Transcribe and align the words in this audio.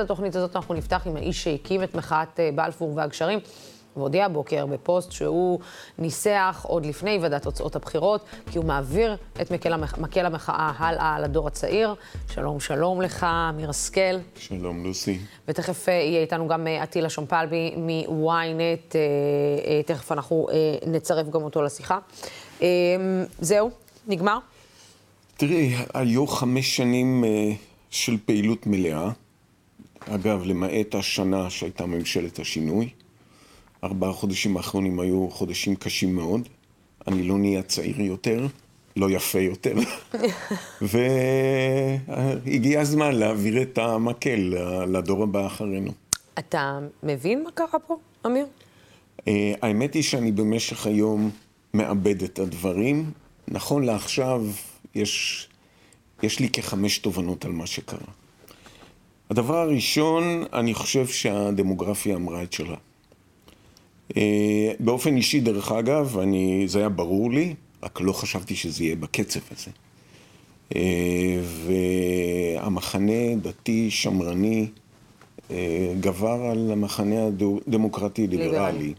את 0.00 0.04
התוכנית 0.04 0.36
הזאת 0.36 0.56
אנחנו 0.56 0.74
נפתח 0.74 1.02
עם 1.06 1.16
האיש 1.16 1.44
שהקים 1.44 1.82
את 1.82 1.94
מחאת 1.94 2.40
אה, 2.40 2.50
בלפור 2.54 2.92
והגשרים. 2.96 3.38
והודיע 3.96 4.24
הבוקר 4.24 4.66
בפוסט 4.66 5.12
שהוא 5.12 5.60
ניסח 5.98 6.64
עוד 6.68 6.86
לפני 6.86 7.18
ועדת 7.22 7.42
תוצאות 7.42 7.76
הבחירות, 7.76 8.24
כי 8.50 8.58
הוא 8.58 8.66
מעביר 8.66 9.16
את 9.40 9.50
מקל, 9.50 9.72
המח... 9.72 9.98
מקל 9.98 10.26
המחאה 10.26 10.72
הלאה 10.78 11.20
לדור 11.20 11.46
הצעיר. 11.46 11.94
שלום, 12.28 12.60
שלום 12.60 13.02
לך, 13.02 13.24
אמיר 13.24 13.70
השכל. 13.70 14.16
שלום, 14.36 14.84
לוסי. 14.84 15.18
ותכף 15.48 15.88
uh, 15.88 15.90
יהיה 15.90 16.20
איתנו 16.20 16.48
גם 16.48 16.66
אטילה 16.82 17.10
שומפלבי 17.10 17.74
מ-ynet, 17.76 18.94
תכף 19.86 20.12
אנחנו 20.12 20.46
נצרף 20.86 21.28
גם 21.28 21.42
אותו 21.42 21.62
לשיחה. 21.62 21.98
זהו, 23.40 23.70
נגמר? 24.06 24.38
תראי, 25.36 25.74
היו 25.94 26.26
חמש 26.26 26.76
שנים 26.76 27.24
של 27.90 28.16
פעילות 28.26 28.66
מלאה. 28.66 29.10
אגב, 30.08 30.42
למעט 30.44 30.94
השנה 30.94 31.50
שהייתה 31.50 31.86
ממשלת 31.86 32.38
השינוי. 32.38 32.88
ארבעה 33.84 34.12
חודשים 34.12 34.56
האחרונים 34.56 35.00
היו 35.00 35.28
חודשים 35.30 35.76
קשים 35.76 36.14
מאוד. 36.14 36.48
אני 37.06 37.22
לא 37.22 37.38
נהיה 37.38 37.62
צעיר 37.62 38.00
יותר, 38.00 38.46
לא 38.96 39.10
יפה 39.10 39.38
יותר, 39.38 39.74
והגיע 42.08 42.80
הזמן 42.80 43.14
להעביר 43.14 43.62
את 43.62 43.78
המקל 43.78 44.54
לדור 44.86 45.22
הבא 45.22 45.46
אחרינו. 45.46 45.92
אתה 46.38 46.78
מבין 47.02 47.42
מה 47.42 47.50
קרה 47.50 47.78
פה, 47.86 47.96
אמיר? 48.26 48.46
אה, 49.28 49.52
האמת 49.62 49.94
היא 49.94 50.02
שאני 50.02 50.32
במשך 50.32 50.86
היום 50.86 51.30
מאבד 51.74 52.22
את 52.22 52.38
הדברים. 52.38 53.10
נכון 53.48 53.84
לעכשיו, 53.84 54.46
יש, 54.94 55.48
יש 56.22 56.40
לי 56.40 56.48
כחמש 56.48 56.98
תובנות 56.98 57.44
על 57.44 57.52
מה 57.52 57.66
שקרה. 57.66 58.12
הדבר 59.30 59.56
הראשון, 59.56 60.44
אני 60.52 60.74
חושב 60.74 61.06
שהדמוגרפיה 61.06 62.16
אמרה 62.16 62.42
את 62.42 62.52
שלה. 62.52 62.76
אה, 64.16 64.72
באופן 64.80 65.16
אישי, 65.16 65.40
דרך 65.40 65.72
אגב, 65.72 66.18
אני, 66.18 66.64
זה 66.68 66.78
היה 66.78 66.88
ברור 66.88 67.32
לי, 67.32 67.54
רק 67.82 68.00
לא 68.00 68.12
חשבתי 68.12 68.56
שזה 68.56 68.84
יהיה 68.84 68.96
בקצב 68.96 69.40
הזה. 69.50 69.70
אה, 70.76 71.40
והמחנה 71.66 73.36
דתי, 73.42 73.90
שמרני, 73.90 74.66
אה, 75.50 75.92
גבר 76.00 76.42
על 76.50 76.70
המחנה 76.72 77.26
הדמוקרטי-ליברלי. 77.26 78.94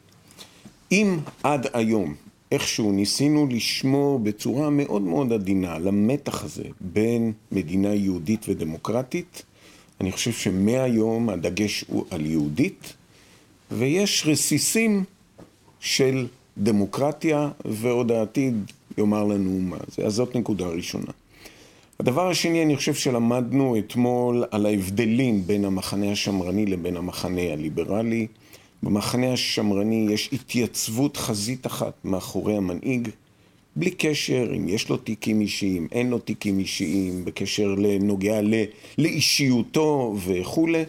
אם 0.91 1.17
עד 1.43 1.67
היום 1.73 2.15
איכשהו 2.51 2.91
ניסינו 2.91 3.47
לשמור 3.47 4.19
בצורה 4.19 4.69
מאוד 4.69 5.01
מאוד 5.01 5.33
עדינה 5.33 5.75
על 5.75 5.87
המתח 5.87 6.43
הזה 6.43 6.63
בין 6.81 7.33
מדינה 7.51 7.93
יהודית 7.93 8.45
ודמוקרטית, 8.49 9.43
אני 10.01 10.11
חושב 10.11 10.31
שמהיום 10.31 11.29
הדגש 11.29 11.85
הוא 11.87 12.05
על 12.09 12.25
יהודית. 12.25 12.93
ויש 13.71 14.23
רסיסים 14.27 15.03
של 15.79 16.27
דמוקרטיה, 16.57 17.49
ועוד 17.65 18.11
העתיד 18.11 18.71
יאמר 18.97 19.23
לנו 19.23 19.59
מה 19.59 19.77
זה. 19.87 20.05
אז 20.05 20.13
זאת 20.13 20.35
נקודה 20.35 20.65
ראשונה. 20.65 21.11
הדבר 21.99 22.29
השני, 22.29 22.63
אני 22.63 22.77
חושב 22.77 22.93
שלמדנו 22.93 23.77
אתמול 23.77 24.43
על 24.51 24.65
ההבדלים 24.65 25.47
בין 25.47 25.65
המחנה 25.65 26.11
השמרני 26.11 26.65
לבין 26.65 26.97
המחנה 26.97 27.41
הליברלי. 27.41 28.27
במחנה 28.83 29.33
השמרני 29.33 30.07
יש 30.11 30.29
התייצבות 30.33 31.17
חזית 31.17 31.67
אחת 31.67 31.93
מאחורי 32.03 32.57
המנהיג, 32.57 33.09
בלי 33.75 33.91
קשר 33.91 34.51
אם 34.57 34.69
יש 34.69 34.89
לו 34.89 34.97
תיקים 34.97 35.41
אישיים, 35.41 35.87
אין 35.91 36.09
לו 36.09 36.19
תיקים 36.19 36.59
אישיים, 36.59 37.25
בקשר 37.25 37.75
לנוגע 37.77 38.39
לאישיותו 38.97 40.15
וכולי, 40.25 40.83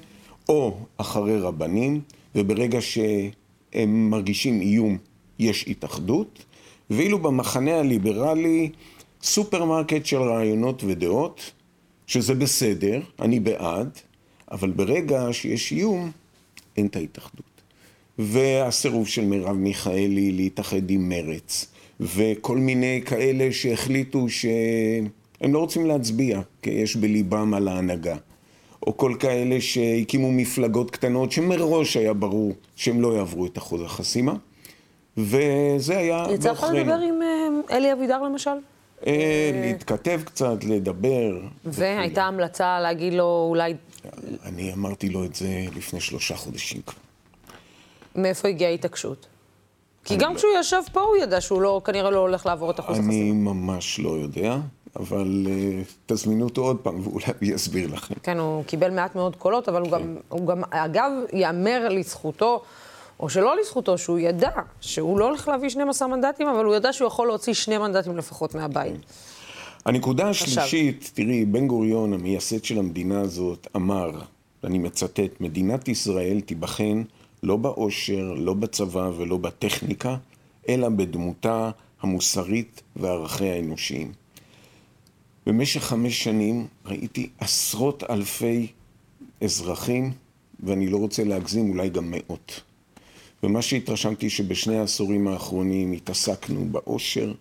או 0.49 0.77
אחרי 0.97 1.39
רבנים. 1.41 2.01
וברגע 2.35 2.81
שהם 2.81 4.11
מרגישים 4.11 4.61
איום, 4.61 4.99
יש 5.39 5.65
התאחדות, 5.69 6.45
ואילו 6.91 7.19
במחנה 7.19 7.79
הליברלי, 7.79 8.71
סופרמרקט 9.23 10.07
של 10.07 10.17
רעיונות 10.17 10.85
ודעות, 10.85 11.51
שזה 12.07 12.35
בסדר, 12.35 13.01
אני 13.21 13.41
בעד, 13.41 13.99
אבל 14.51 14.71
ברגע 14.71 15.29
שיש 15.33 15.73
איום, 15.73 16.11
אין 16.77 16.87
את 16.87 16.97
ההתאחדות. 16.97 17.63
והסירוב 18.19 19.09
של 19.09 19.25
מרב 19.25 19.57
מיכאלי 19.57 20.33
להתאחד 20.33 20.91
עם 20.91 21.09
מרץ, 21.09 21.67
וכל 22.03 22.57
מיני 22.57 23.03
כאלה 23.07 23.53
שהחליטו 23.53 24.29
שהם 24.29 25.53
לא 25.53 25.59
רוצים 25.59 25.87
להצביע, 25.87 26.41
כי 26.63 26.71
יש 26.71 26.97
בליבם 26.97 27.55
על 27.55 27.69
ההנהגה. 27.69 28.17
או 28.87 28.97
כל 28.97 29.15
כאלה 29.19 29.61
שהקימו 29.61 30.33
מפלגות 30.33 30.91
קטנות 30.91 31.33
שמראש 31.33 31.97
היה 31.97 32.13
ברור 32.13 32.53
שהם 32.77 33.01
לא 33.01 33.17
יעברו 33.17 33.47
את 33.47 33.59
אחוז 33.59 33.83
החסימה. 33.83 34.35
וזה 35.17 35.99
היה 35.99 36.17
בעוכרינו. 36.17 36.35
יצא 36.35 36.53
לך 36.53 36.67
לדבר 36.75 36.95
עם 36.95 37.23
אה, 37.23 37.77
אלי 37.77 37.93
אבידר 37.93 38.23
למשל? 38.23 38.51
אה, 39.07 39.51
להתכתב 39.55 40.21
קצת, 40.25 40.65
לדבר. 40.65 41.41
והייתה 41.65 42.23
המלצה 42.23 42.81
להגיד 42.81 43.15
לו 43.15 43.47
אולי... 43.51 43.75
אני 44.45 44.73
אמרתי 44.73 45.09
לו 45.09 45.25
את 45.25 45.35
זה 45.35 45.65
לפני 45.77 46.01
שלושה 46.01 46.37
חודשים. 46.37 46.81
מאיפה 48.17 48.49
הגיעה 48.49 48.71
ההתעקשות? 48.71 49.27
כי 50.05 50.17
גם 50.17 50.33
לא- 50.33 50.37
כשהוא 50.37 50.53
ישב 50.61 50.83
פה 50.93 51.01
הוא 51.01 51.17
ידע 51.17 51.41
שהוא 51.41 51.63
לא, 51.63 51.81
כנראה 51.85 52.11
לא 52.11 52.19
הולך 52.19 52.47
לעבור 52.47 52.71
את 52.71 52.81
אחוז 52.81 52.99
החסימה. 52.99 53.13
אני 53.15 53.33
ממש 53.33 54.01
לא 54.01 54.11
יודע. 54.11 54.57
אבל 54.97 55.47
uh, 55.47 55.93
תזמינו 56.07 56.45
אותו 56.45 56.63
עוד 56.63 56.77
פעם 56.77 57.01
ואולי 57.07 57.27
הוא 57.27 57.55
יסביר 57.55 57.95
לכם. 57.95 58.15
כן, 58.23 58.39
הוא 58.39 58.65
קיבל 58.65 58.91
מעט 58.91 59.15
מאוד 59.15 59.37
קולות, 59.37 59.69
אבל 59.69 59.85
כן. 59.85 59.91
הוא, 59.91 59.99
גם, 59.99 60.17
הוא 60.29 60.47
גם, 60.47 60.63
אגב, 60.71 61.11
ייאמר 61.33 61.89
לזכותו, 61.89 62.63
או 63.21 63.29
שלא 63.29 63.57
לזכותו, 63.61 63.99
שהוא 63.99 64.19
ידע 64.19 64.51
שהוא 64.81 65.19
לא 65.19 65.25
הולך 65.25 65.49
להביא 65.49 65.69
12 65.69 66.09
מנדטים, 66.09 66.49
אבל 66.49 66.65
הוא 66.65 66.75
ידע 66.75 66.93
שהוא 66.93 67.07
יכול 67.09 67.27
להוציא 67.27 67.53
שני 67.55 67.79
מנדטים 67.79 68.17
לפחות 68.17 68.55
מהבית. 68.55 68.93
כן. 68.93 69.01
הנקודה 69.85 70.29
השלישית, 70.29 71.11
תראי, 71.15 71.45
בן 71.45 71.67
גוריון, 71.67 72.13
המייסד 72.13 72.65
של 72.65 72.79
המדינה 72.79 73.21
הזאת, 73.21 73.67
אמר, 73.77 74.11
אני 74.65 74.79
מצטט, 74.79 75.41
מדינת 75.41 75.89
ישראל 75.89 76.41
תיבחן 76.41 77.03
לא 77.43 77.57
באושר, 77.57 78.35
לא 78.37 78.55
בצבא 78.55 79.11
ולא 79.17 79.37
בטכניקה, 79.37 80.17
אלא 80.69 80.89
בדמותה 80.89 81.71
המוסרית 82.01 82.83
וערכיה 82.97 83.55
האנושיים. 83.55 84.13
במשך 85.47 85.83
חמש 85.83 86.25
שנים 86.25 86.67
ראיתי 86.87 87.29
עשרות 87.39 88.03
אלפי 88.11 88.67
אזרחים, 89.45 90.13
ואני 90.61 90.89
לא 90.89 90.97
רוצה 90.97 91.25
להגזים, 91.25 91.71
אולי 91.71 91.89
גם 91.89 92.11
מאות. 92.11 92.61
ומה 93.43 93.63
שהתרשמתי 93.63 94.31
שבשני 94.31 94.79
העשורים 94.79 95.29
האחרונים 95.29 95.93
התעסקנו 95.93 96.67
באושר, 96.71 97.33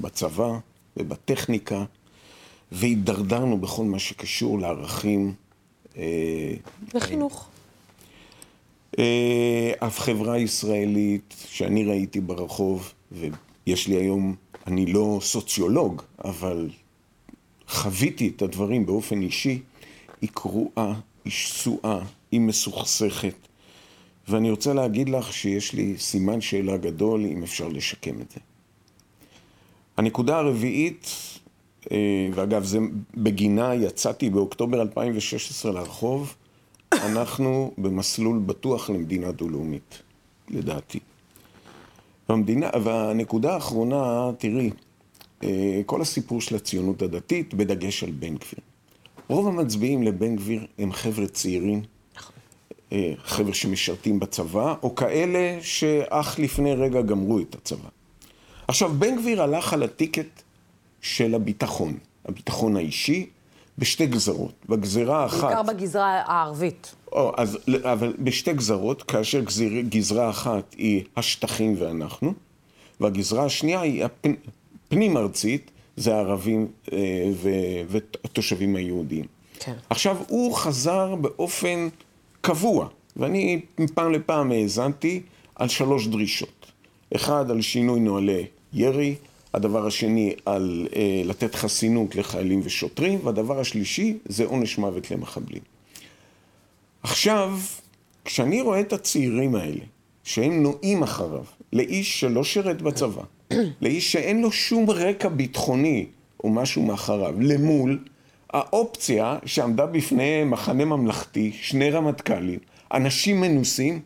בצבא 0.00 0.58
ובטכניקה, 0.96 1.84
והידרדרנו 2.72 3.58
בכל 3.58 3.84
מה 3.84 3.98
שקשור 3.98 4.58
לערכים. 4.58 5.34
וחינוך. 6.94 7.48
אה, 8.98 9.72
אף 9.78 10.00
חברה 10.00 10.38
ישראלית 10.38 11.34
שאני 11.48 11.84
ראיתי 11.84 12.20
ברחוב, 12.20 12.92
ויש 13.12 13.88
לי 13.88 13.94
היום, 13.94 14.34
אני 14.66 14.86
לא 14.86 15.18
סוציולוג, 15.22 16.02
אבל 16.24 16.70
חוויתי 17.68 18.32
את 18.36 18.42
הדברים 18.42 18.86
באופן 18.86 19.22
אישי, 19.22 19.60
היא 20.20 20.30
קרועה, 20.34 21.00
היא 21.24 21.32
שסועה, 21.32 21.98
היא 22.32 22.40
מסוכסכת. 22.40 23.34
ואני 24.28 24.50
רוצה 24.50 24.72
להגיד 24.72 25.08
לך 25.08 25.32
שיש 25.32 25.72
לי 25.72 25.94
סימן 25.98 26.40
שאלה 26.40 26.76
גדול 26.76 27.26
אם 27.26 27.42
אפשר 27.42 27.68
לשקם 27.68 28.20
את 28.20 28.30
זה. 28.30 28.40
הנקודה 29.96 30.38
הרביעית, 30.38 31.06
אה, 31.92 32.28
ואגב, 32.34 32.64
זה 32.64 32.78
בגינה 33.14 33.74
יצאתי 33.74 34.30
באוקטובר 34.30 34.82
2016 34.82 35.72
לרחוב, 35.72 36.34
אנחנו 36.92 37.72
במסלול 37.78 38.38
בטוח 38.38 38.90
למדינה 38.90 39.32
דו-לאומית, 39.32 40.02
לדעתי. 40.48 40.98
והמדינה, 42.28 42.70
והנקודה 42.84 43.54
האחרונה, 43.54 44.30
תראי, 44.38 44.70
אה, 45.44 45.80
כל 45.86 46.00
הסיפור 46.00 46.40
של 46.40 46.56
הציונות 46.56 47.02
הדתית, 47.02 47.54
בדגש 47.54 48.04
על 48.04 48.10
בן 48.10 48.34
גביר. 48.34 48.60
רוב 49.28 49.48
המצביעים 49.48 50.02
לבן 50.02 50.36
גביר 50.36 50.66
הם 50.78 50.92
חבר'ה 50.92 51.26
צעירים, 51.26 51.82
אה, 52.92 53.12
חבר'ה 53.24 53.54
שמשרתים 53.54 54.20
בצבא, 54.20 54.74
או 54.82 54.94
כאלה 54.94 55.58
שאך 55.60 56.38
לפני 56.38 56.74
רגע 56.74 57.02
גמרו 57.02 57.38
את 57.38 57.54
הצבא. 57.54 57.88
עכשיו, 58.68 58.92
בן 58.98 59.16
גביר 59.16 59.42
הלך 59.42 59.72
על 59.72 59.82
הטיקט 59.82 60.42
של 61.00 61.34
הביטחון, 61.34 61.98
הביטחון 62.24 62.76
האישי, 62.76 63.26
בשתי 63.78 64.06
גזרות. 64.06 64.52
בגזרה 64.68 65.26
אחת... 65.26 65.44
בעיקר 65.44 65.62
בגזרה 65.62 66.22
הערבית. 66.26 66.94
או, 67.12 67.32
אז, 67.36 67.58
אבל 67.82 68.14
בשתי 68.18 68.52
גזרות, 68.52 69.02
כאשר 69.02 69.40
גזר, 69.40 69.80
גזרה 69.88 70.30
אחת 70.30 70.74
היא 70.78 71.04
השטחים 71.16 71.74
ואנחנו, 71.78 72.34
והגזרה 73.00 73.44
השנייה 73.44 73.80
היא 73.80 74.04
הפנ... 74.04 74.32
פנים-ארצית, 74.88 75.70
זה 75.96 76.14
הערבים 76.14 76.68
אה, 76.92 76.98
והתושבים 77.88 78.76
היהודים. 78.76 79.24
כן. 79.58 79.74
עכשיו, 79.90 80.16
הוא 80.28 80.54
חזר 80.56 81.14
באופן 81.14 81.88
קבוע, 82.40 82.88
ואני 83.16 83.60
מפעם 83.78 84.12
לפעם 84.12 84.52
האזנתי 84.52 85.22
על 85.54 85.68
שלוש 85.68 86.06
דרישות. 86.06 86.66
אחד, 87.16 87.50
על 87.50 87.60
שינוי 87.60 88.00
נוהלי 88.00 88.46
ירי, 88.72 89.14
הדבר 89.54 89.86
השני, 89.86 90.32
על 90.46 90.88
אה, 90.96 91.22
לתת 91.24 91.54
חסינות 91.54 92.16
לחיילים 92.16 92.60
ושוטרים, 92.64 93.18
והדבר 93.24 93.60
השלישי 93.60 94.18
זה 94.24 94.44
עונש 94.44 94.78
מוות 94.78 95.10
למחבלים. 95.10 95.62
עכשיו, 97.02 97.58
כשאני 98.24 98.60
רואה 98.60 98.80
את 98.80 98.92
הצעירים 98.92 99.54
האלה, 99.54 99.80
שהם 100.24 100.62
נועים 100.62 101.02
אחריו, 101.02 101.44
לאיש 101.72 102.20
שלא 102.20 102.44
שירת 102.44 102.82
בצבא, 102.82 103.22
לאיש 103.82 104.12
שאין 104.12 104.42
לו 104.42 104.52
שום 104.52 104.90
רקע 104.90 105.28
ביטחוני 105.28 106.06
או 106.44 106.50
משהו 106.50 106.82
מאחריו, 106.82 107.34
למול 107.40 107.98
האופציה 108.50 109.38
שעמדה 109.44 109.86
בפני 109.86 110.44
מחנה 110.44 110.84
ממלכתי, 110.84 111.52
שני 111.54 111.90
רמטכ"לים, 111.90 112.58
אנשים 112.94 113.40
מנוסים, 113.40 114.00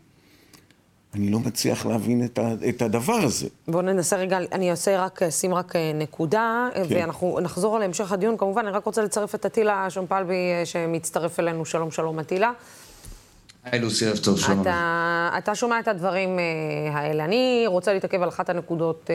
אני 1.16 1.30
לא 1.30 1.40
מצליח 1.40 1.86
להבין 1.86 2.24
את, 2.24 2.38
ה, 2.38 2.52
את 2.68 2.82
הדבר 2.82 3.12
הזה. 3.12 3.48
בואו 3.68 3.82
ננסה 3.82 4.16
רגע, 4.16 4.38
אני 4.52 4.70
אעשה 4.70 5.04
רק, 5.04 5.22
אשים 5.22 5.54
רק 5.54 5.76
אה, 5.76 5.92
נקודה, 5.94 6.68
כן. 6.74 6.82
ואנחנו 6.88 7.38
נחזור 7.42 7.78
להמשך 7.78 8.12
הדיון. 8.12 8.36
כמובן, 8.36 8.66
אני 8.66 8.76
רק 8.76 8.84
רוצה 8.84 9.02
לצרף 9.02 9.34
את 9.34 9.46
אטילה 9.46 9.90
שומפלבי 9.90 10.34
אה, 10.34 10.66
שמצטרף 10.66 11.40
אלינו. 11.40 11.64
שלום, 11.64 11.90
שלום, 11.90 12.18
אטילה. 12.18 12.52
היי 13.72 13.80
לוסי, 13.80 14.06
ערב 14.06 14.16
טוב, 14.16 14.38
שלום. 14.38 14.60
אתה, 14.60 15.30
אתה 15.38 15.54
שומע 15.54 15.80
את 15.80 15.88
הדברים 15.88 16.38
אה, 16.38 16.44
האלה. 16.92 17.24
אני 17.24 17.64
רוצה 17.66 17.92
להתעכב 17.92 18.22
על 18.22 18.28
אחת 18.28 18.48
הנקודות 18.48 19.10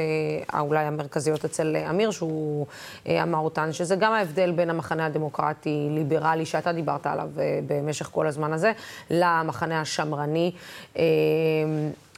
אה, 0.54 0.60
אולי 0.60 0.86
המרכזיות 0.86 1.46
אצל 1.46 1.76
אמיר, 1.90 2.12
שהוא 2.12 2.68
אה, 3.08 3.24
אמר 3.24 3.40
אותן, 3.40 3.74
שזה 3.74 3.96
גם 3.96 4.14
ההבדל 4.14 4.52
בין 4.52 4.70
המחנה 4.70 5.06
הדמוקרטי-ליברלי, 5.06 6.46
שאתה 6.46 6.72
דיברת 6.72 7.08
עליו 7.08 7.30
אה, 7.40 7.60
במשך 7.68 8.10
כל 8.12 8.28
הזמן 8.28 8.54
הזה, 8.54 8.72
למחנה 9.10 9.82
השמרני. 9.82 10.52
אה, 10.98 11.04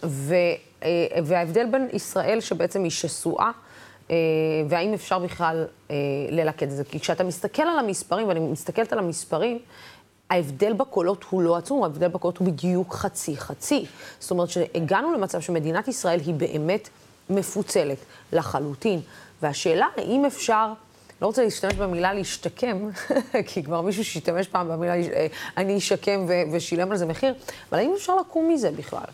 ו, 0.04 0.36
אה, 0.84 1.08
וההבדל 1.24 1.66
בין 1.72 1.88
ישראל, 1.94 2.40
שבעצם 2.42 2.84
היא 2.84 2.92
שסועה, 2.92 3.52
אה, 4.12 4.16
והאם 4.70 4.94
אפשר 4.94 5.20
בכלל 5.20 5.66
אה, 5.92 5.96
ללקט 6.30 6.64
את 6.64 6.72
זה. 6.72 6.84
כי 6.84 7.00
כשאתה 7.00 7.24
מסתכל 7.24 7.64
על 7.64 7.80
המספרים, 7.80 8.28
ואני 8.28 8.40
מסתכלת 8.40 8.94
על 8.94 9.00
המספרים, 9.00 9.60
ההבדל 10.34 10.74
בקולות 10.74 11.26
הוא 11.30 11.42
לא 11.42 11.58
עצום, 11.58 11.84
ההבדל 11.84 12.08
בקולות 12.08 12.38
הוא 12.38 12.48
בדיוק 12.48 12.94
חצי-חצי. 12.94 13.86
זאת 14.20 14.32
אומרת 14.32 14.50
שהגענו 14.50 15.14
למצב 15.14 15.42
שמדינת 15.42 15.88
ישראל 15.88 16.20
היא 16.20 16.34
באמת 16.34 16.90
מפוצלת 17.30 17.98
לחלוטין. 18.34 19.00
והשאלה 19.42 19.88
האם 19.98 20.26
אפשר, 20.26 20.74
לא 21.22 21.28
רוצה 21.28 21.44
להשתמש 21.44 21.74
במילה 21.74 22.14
להשתקם, 22.14 22.78
כי 23.48 23.64
כבר 23.64 23.82
מישהו 23.82 24.06
שהשתמש 24.06 24.48
פעם 24.48 24.68
במילה 24.68 24.96
אה, 24.96 25.28
אני 25.58 25.78
אשקם 25.78 26.26
ושילם 26.52 26.92
על 26.92 26.98
זה 26.98 27.06
מחיר, 27.06 27.34
אבל 27.70 27.80
האם 27.80 27.94
אפשר 27.98 28.16
לקום 28.16 28.50
מזה 28.54 28.72
בכלל? 28.72 29.06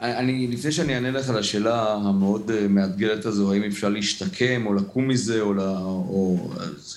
אני, 0.00 0.46
לפני 0.46 0.72
שאני 0.72 0.94
אענה 0.94 1.10
לך 1.10 1.30
על 1.30 1.38
השאלה 1.38 1.92
המאוד 1.92 2.50
אה, 2.50 2.68
מאתגרת 2.68 3.26
הזו, 3.26 3.52
האם 3.52 3.64
אפשר 3.64 3.88
להשתקם 3.88 4.66
או 4.66 4.74
לקום 4.74 5.08
מזה, 5.08 5.40
או, 5.40 5.54
לה, 5.54 5.78
או... 5.78 6.36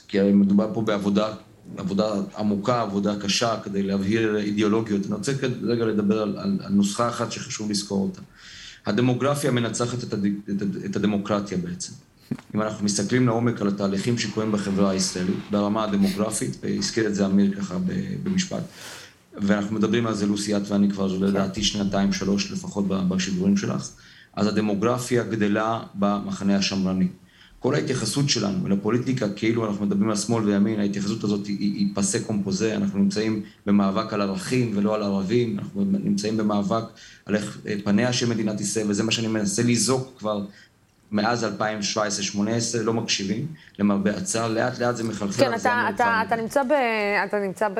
כי 0.07 0.19
הרי 0.19 0.31
מדובר 0.31 0.73
פה 0.73 0.81
בעבודה 0.81 1.33
עבודה 1.77 2.13
עמוקה, 2.37 2.81
עבודה 2.81 3.19
קשה, 3.19 3.59
כדי 3.63 3.83
להבהיר 3.83 4.37
אידיאולוגיות. 4.37 5.05
אני 5.05 5.15
רוצה 5.15 5.31
רגע 5.63 5.85
לדבר 5.85 6.21
על, 6.21 6.37
על, 6.37 6.59
על 6.63 6.71
נוסחה 6.71 7.09
אחת 7.09 7.31
שחשוב 7.31 7.71
לזכור 7.71 8.03
אותה. 8.03 8.21
הדמוגרפיה 8.85 9.51
מנצחת 9.51 10.03
את, 10.03 10.13
הד, 10.13 10.25
את, 10.25 10.85
את 10.85 10.95
הדמוקרטיה 10.95 11.57
בעצם. 11.57 11.93
אם 12.55 12.61
אנחנו 12.61 12.85
מסתכלים 12.85 13.27
לעומק 13.27 13.61
על 13.61 13.67
התהליכים 13.67 14.17
שקורים 14.17 14.51
בחברה 14.51 14.89
הישראלית, 14.89 15.35
ברמה 15.51 15.83
הדמוגרפית, 15.83 16.57
והזכיר 16.61 17.07
את 17.07 17.15
זה 17.15 17.25
אמיר 17.25 17.55
ככה 17.57 17.77
במשפט, 18.23 18.63
ואנחנו 19.33 19.75
מדברים 19.75 20.07
על 20.07 20.13
זה, 20.13 20.25
לוסי, 20.25 20.57
את 20.57 20.61
ואני 20.67 20.91
כבר, 20.91 21.17
לדעתי, 21.17 21.63
שנתיים, 21.63 22.13
שלוש 22.13 22.51
לפחות 22.51 22.87
בשידורים 22.87 23.57
שלך, 23.57 23.89
אז 24.33 24.47
הדמוגרפיה 24.47 25.23
גדלה 25.23 25.79
במחנה 25.95 26.55
השמרני. 26.55 27.07
כל 27.61 27.75
ההתייחסות 27.75 28.29
שלנו 28.29 28.67
לפוליטיקה, 28.67 29.29
כאילו 29.29 29.65
אנחנו 29.65 29.85
מדברים 29.85 30.09
על 30.09 30.15
שמאל 30.15 30.43
וימין, 30.43 30.79
ההתייחסות 30.79 31.23
הזאת 31.23 31.47
היא, 31.47 31.57
היא 31.59 31.87
פסה 31.95 32.19
קומפוזה, 32.19 32.75
אנחנו 32.75 32.99
נמצאים 32.99 33.43
במאבק 33.65 34.13
על 34.13 34.21
ערכים 34.21 34.71
ולא 34.75 34.95
על 34.95 35.03
ערבים, 35.03 35.59
אנחנו 35.59 35.85
נמצאים 35.85 36.37
במאבק 36.37 36.83
על 37.25 37.35
איך 37.35 37.61
אה, 37.67 37.75
פניה 37.83 38.13
של 38.13 38.29
מדינת 38.29 38.61
ישראל, 38.61 38.85
וזה 38.89 39.03
מה 39.03 39.11
שאני 39.11 39.27
מנסה 39.27 39.63
לזעוק 39.63 40.13
כבר 40.19 40.45
מאז 41.11 41.45
2017-2018 41.45 42.37
לא 42.83 42.93
מקשיבים, 42.93 43.47
למרבה 43.79 44.11
הצער, 44.17 44.47
לאט 44.47 44.79
לאט 44.79 44.95
זה 44.95 45.03
מחלחל. 45.03 45.43
כן, 45.43 45.53
אתה, 45.53 45.87
אתה, 45.95 46.21
אתה 46.27 46.35
נמצא, 46.35 46.63
ב, 46.63 46.71
אתה 47.25 47.39
נמצא 47.39 47.69
ב, 47.69 47.79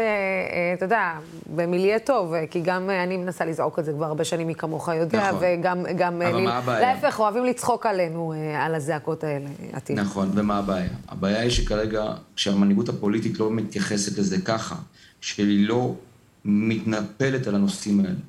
אתה 0.73 0.85
יודע, 0.85 1.13
במיליה 1.55 1.99
טוב, 1.99 2.33
כי 2.49 2.61
גם 2.61 2.89
אני 2.89 3.17
מנסה 3.17 3.45
לזעוק 3.45 3.79
את 3.79 3.85
זה 3.85 3.91
כבר 3.93 4.05
הרבה 4.05 4.23
שנים, 4.23 4.47
מי 4.47 4.55
כמוך 4.55 4.87
יודע, 4.87 5.27
נכון. 5.27 5.39
וגם, 5.41 5.85
גם, 5.97 6.21
אבל 6.21 6.35
לי, 6.35 6.45
מה 6.45 6.57
הבעיה? 6.57 6.93
להפך, 6.93 7.19
אוהבים 7.19 7.45
לצחוק 7.45 7.85
עלינו, 7.85 8.33
אה, 8.33 8.65
על 8.65 8.75
הזעקות 8.75 9.23
האלה, 9.23 9.49
עתיד. 9.73 9.99
נכון, 9.99 10.29
ומה 10.33 10.57
הבעיה? 10.57 10.89
הבעיה 11.09 11.39
היא 11.41 11.49
שכרגע, 11.49 12.13
כשהמנהיגות 12.35 12.89
הפוליטית 12.89 13.39
לא 13.39 13.51
מתייחסת 13.51 14.17
לזה 14.17 14.41
ככה, 14.41 14.75
שהיא 15.21 15.67
לא 15.67 15.95
מתנפלת 16.45 17.47
על 17.47 17.55
הנושאים 17.55 17.99
האלה, 17.99 18.19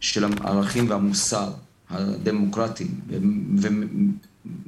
של 0.00 0.24
הערכים 0.24 0.90
והמוסר 0.90 1.48
הדמוקרטיים, 1.90 2.90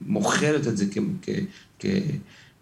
מוכרת 0.07 0.67
את 0.67 0.77
זה 0.77 0.85
כ, 0.91 0.99
כ, 1.23 1.31
כ, 1.79 1.87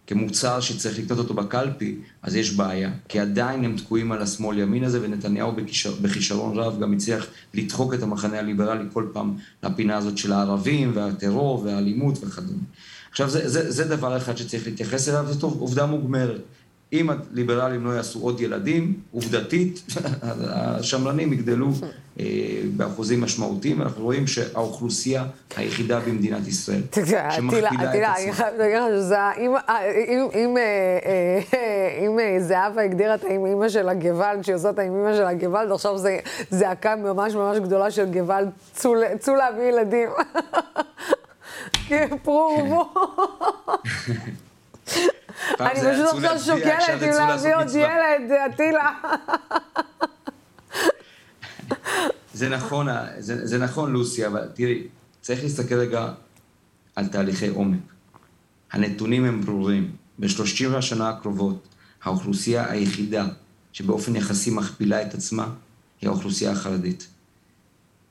כמוצר 0.06 0.61
שצריך 0.61 0.99
לקנות 0.99 1.19
אותו 1.19 1.34
בקלפי, 1.34 1.96
אז 2.22 2.37
יש 2.37 2.55
בעיה. 2.55 2.90
כי 3.08 3.20
עדיין 3.20 3.64
הם 3.64 3.76
תקועים 3.76 4.12
על 4.12 4.22
השמאל-ימין 4.22 4.84
הזה, 4.84 4.99
ונתניהו 5.02 5.52
בכישרון 6.02 6.58
רב 6.58 6.81
גם 6.81 6.93
הצליח 6.93 7.26
לדחוק 7.55 7.94
את 7.94 8.02
המחנה 8.02 8.38
הליברלי 8.38 8.84
כל 8.93 9.06
פעם 9.12 9.37
לפינה 9.62 9.96
הזאת 9.96 10.19
של 10.19 10.32
הערבים, 10.32 10.93
והטרור, 10.94 11.62
והאלימות 11.64 12.25
וכדומה. 12.25 12.62
עכשיו, 13.11 13.31
זה, 13.31 13.49
זה, 13.49 13.70
זה 13.70 13.84
דבר 13.84 14.17
אחד 14.17 14.37
שצריך 14.37 14.67
להתייחס 14.67 15.08
אליו, 15.08 15.26
זאת 15.32 15.43
עובדה 15.43 15.87
מוגמרת. 15.87 16.40
אם 16.92 17.10
הליברלים 17.10 17.84
לא 17.84 17.90
יעשו 17.90 18.20
עוד 18.20 18.40
ילדים, 18.40 18.94
עובדתית, 19.12 19.82
השמרנים 20.42 21.32
יגדלו 21.32 21.70
אה, 22.20 22.25
באחוזים 22.76 23.20
משמעותיים, 23.20 23.82
אנחנו 23.82 24.04
רואים 24.04 24.26
שהאוכלוסייה 24.26 25.25
היחידה 25.56 26.00
במדינת 26.00 26.46
ישראל, 26.46 26.81
שמכפילה 27.36 27.69
את 27.69 27.75
עצמה. 27.75 28.14
אני 28.16 28.32
חייבת 28.32 28.58
להגיד 28.58 28.78
לך 28.82 29.02
שאם 31.98 32.19
זהבה 32.40 32.82
הגדירה 32.82 33.14
את 33.14 33.25
האימא 33.25 33.69
של 33.69 33.88
הגוואלד, 33.88 34.44
שהיא 34.44 34.56
עושה 34.56 34.70
את 34.70 34.78
האימא 34.78 35.14
של 35.14 35.26
הגוואלד, 35.26 35.72
עכשיו 35.72 35.98
זה 35.98 36.19
זעקה 36.50 36.96
ממש 36.96 37.34
ממש 37.34 37.58
גדולה 37.58 37.91
של 37.91 38.12
גוואלד, 38.12 38.50
צאו 39.19 39.34
להביא 39.34 39.64
ילדים. 39.64 40.08
פרו 42.22 42.86
אני 45.60 45.81
פשוט 45.81 46.24
עכשיו 46.24 46.39
שוקלת 46.39 47.03
אם 47.03 47.29
להביא 47.29 47.56
עוד 47.56 47.69
ילד, 47.74 48.32
אטילה. 48.46 48.91
זה 52.34 52.48
נכון, 52.48 52.86
זה, 53.19 53.46
זה 53.46 53.58
נכון, 53.58 53.93
לוסי, 53.93 54.27
אבל 54.27 54.48
תראי, 54.55 54.86
צריך 55.20 55.43
להסתכל 55.43 55.74
רגע 55.74 56.13
על 56.96 57.06
תהליכי 57.06 57.48
עומק. 57.48 57.81
הנתונים 58.72 59.24
הם 59.24 59.41
ברורים. 59.41 59.96
בשלושים 60.19 60.74
השנה 60.74 61.08
הקרובות, 61.08 61.69
האוכלוסייה 62.03 62.70
היחידה 62.70 63.27
שבאופן 63.72 64.17
יחסי 64.17 64.51
מכפילה 64.51 65.03
את 65.03 65.15
עצמה, 65.15 65.48
היא 66.01 66.10
האוכלוסייה 66.10 66.53
החרדית. 66.53 67.08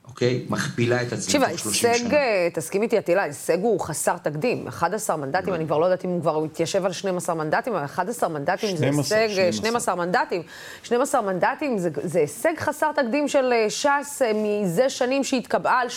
אוקיי? 0.08 0.46
מכפילה 0.50 1.02
את 1.02 1.14
עצמה 1.14 1.50
תוך 1.50 1.60
30 1.60 1.74
שנה. 1.74 1.92
תקשיב, 1.92 2.14
ההישג, 2.14 2.50
תסכים 2.54 2.82
איתי, 2.82 2.98
עטילה, 2.98 3.22
ההישג 3.22 3.58
הוא 3.62 3.80
חסר 3.80 4.18
תקדים. 4.18 4.68
11 4.68 5.18
מנדטים, 5.18 5.54
אני 5.54 5.66
כבר 5.66 5.78
לא 5.78 5.86
יודעת 5.86 6.06
אם 6.06 6.10
הוא 6.10 6.22
כבר 6.22 6.44
התיישב 6.44 6.86
על 6.86 6.92
12 6.92 7.36
מנדטים, 7.36 7.74
אבל 7.74 7.86
11 7.86 8.30
מנדטים 8.30 8.78
זה 8.78 8.86
הישג, 8.86 9.52
12 9.52 9.96
מנדטים. 9.96 10.42
12 10.84 11.22
מנדטים 11.22 11.78
זה, 11.78 12.20
הישג 12.20 12.54
חסר 12.60 12.92
תקדים 12.92 13.28
של 13.28 13.54
אה, 13.54 13.70
ש"ס 13.70 14.22
אה, 14.22 14.32
מזה 14.36 14.90
שנים 14.90 15.24
שהתקבעה 15.24 15.80
על 15.80 15.88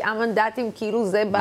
8-9 0.00 0.04
מנדטים, 0.18 0.70
כאילו 0.74 1.06
זה 1.06 1.24
ב... 1.30 1.36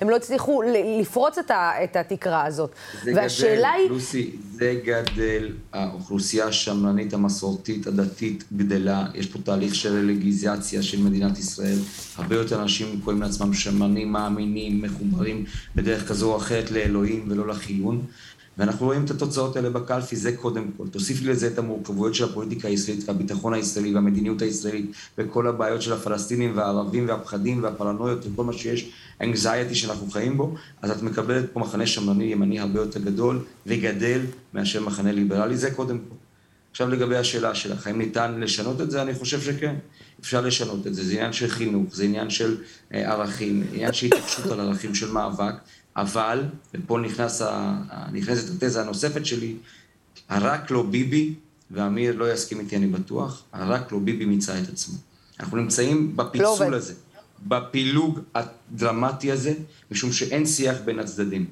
הם 0.00 0.10
לא 0.10 0.16
הצליחו 0.16 0.62
לפרוץ 1.00 1.38
את, 1.38 1.96
התקרה 1.96 2.44
הזאת. 2.44 2.70
גדל, 3.04 3.64
היא... 3.64 3.90
לוסי, 3.90 4.36
זה 4.52 4.74
גדל, 4.84 5.52
האוכלוסייה 5.72 6.46
השמרנית, 6.46 7.14
המסורתית, 7.14 7.86
הדתית, 7.86 8.44
גדלה. 8.56 9.04
יש 9.14 9.26
פה 9.26 9.38
תהליך 9.44 9.74
של 9.74 9.92
רלגיזציה 9.96 10.82
של 10.82 11.02
מדינת 11.02 11.35
ישראל. 11.38 11.78
הרבה 12.16 12.36
יותר 12.36 12.62
אנשים 12.62 13.00
קוראים 13.04 13.22
לעצמם 13.22 13.54
שמרנים, 13.54 14.12
מאמינים, 14.12 14.82
מחוברים 14.82 15.44
בדרך 15.76 16.08
כזו 16.08 16.32
או 16.32 16.36
אחרת 16.36 16.70
לאלוהים 16.70 17.24
ולא 17.28 17.48
לחילון. 17.48 18.02
ואנחנו 18.58 18.86
רואים 18.86 19.04
את 19.04 19.10
התוצאות 19.10 19.56
האלה 19.56 19.70
בקלפי, 19.70 20.16
זה 20.16 20.36
קודם 20.36 20.64
כל. 20.76 20.88
תוסיף 20.88 21.22
לי 21.22 21.28
לזה 21.28 21.46
את 21.46 21.58
המורכבויות 21.58 22.14
של 22.14 22.24
הפוליטיקה 22.24 22.68
הישראלית 22.68 23.08
והביטחון 23.08 23.54
הישראלי 23.54 23.94
והמדיניות 23.94 24.42
הישראלית 24.42 24.92
וכל 25.18 25.46
הבעיות 25.46 25.82
של 25.82 25.92
הפלסטינים 25.92 26.56
והערבים 26.56 27.08
והפחדים 27.08 27.62
והפרנויות 27.62 28.26
וכל 28.26 28.44
מה 28.44 28.52
שיש, 28.52 28.90
האנגזייטי 29.20 29.74
שאנחנו 29.74 30.10
חיים 30.10 30.36
בו, 30.36 30.54
אז 30.82 30.90
את 30.90 31.02
מקבלת 31.02 31.44
פה 31.52 31.60
מחנה 31.60 31.86
שמרני 31.86 32.24
ימני 32.24 32.60
הרבה 32.60 32.80
יותר 32.80 33.00
גדול 33.00 33.44
וגדל 33.66 34.20
מאשר 34.54 34.84
מחנה 34.84 35.12
ליברלי, 35.12 35.56
זה 35.56 35.70
קודם 35.70 35.98
כל. 35.98 36.25
עכשיו 36.76 36.88
לגבי 36.88 37.16
השאלה 37.16 37.54
שלך, 37.54 37.86
האם 37.86 37.98
ניתן 37.98 38.40
לשנות 38.40 38.80
את 38.80 38.90
זה? 38.90 39.02
אני 39.02 39.14
חושב 39.14 39.40
שכן, 39.40 39.74
אפשר 40.20 40.40
לשנות 40.40 40.86
את 40.86 40.94
זה. 40.94 41.04
זה 41.04 41.12
עניין 41.12 41.32
של 41.32 41.48
חינוך, 41.48 41.94
זה 41.94 42.04
עניין 42.04 42.30
של 42.30 42.56
אה, 42.94 43.12
ערכים, 43.12 43.64
עניין 43.72 43.92
של 43.92 44.06
התעקשות 44.06 44.46
על 44.46 44.60
ערכים 44.60 44.94
של 44.94 45.12
מאבק, 45.12 45.54
אבל, 45.96 46.44
ופה 46.74 46.98
נכנס 46.98 47.42
ה, 47.42 47.78
נכנסת 48.12 48.62
התזה 48.62 48.80
הנוספת 48.82 49.26
שלי, 49.26 49.54
הרק 50.28 50.70
לא 50.70 50.82
ביבי, 50.82 51.34
ואמיר 51.70 52.16
לא 52.16 52.32
יסכים 52.32 52.60
איתי, 52.60 52.76
אני 52.76 52.86
בטוח, 52.86 53.42
הרק 53.52 53.92
לא 53.92 53.98
ביבי 53.98 54.24
מיצה 54.24 54.58
את 54.58 54.68
עצמו. 54.68 54.94
אנחנו 55.40 55.56
נמצאים 55.56 56.16
בפיצול 56.16 56.66
לא 56.68 56.76
הזה, 56.76 56.94
בפילוג 57.46 58.20
הדרמטי 58.34 59.32
הזה, 59.32 59.54
משום 59.90 60.12
שאין 60.12 60.46
שיח 60.46 60.76
בין 60.84 60.98
הצדדים. 60.98 61.46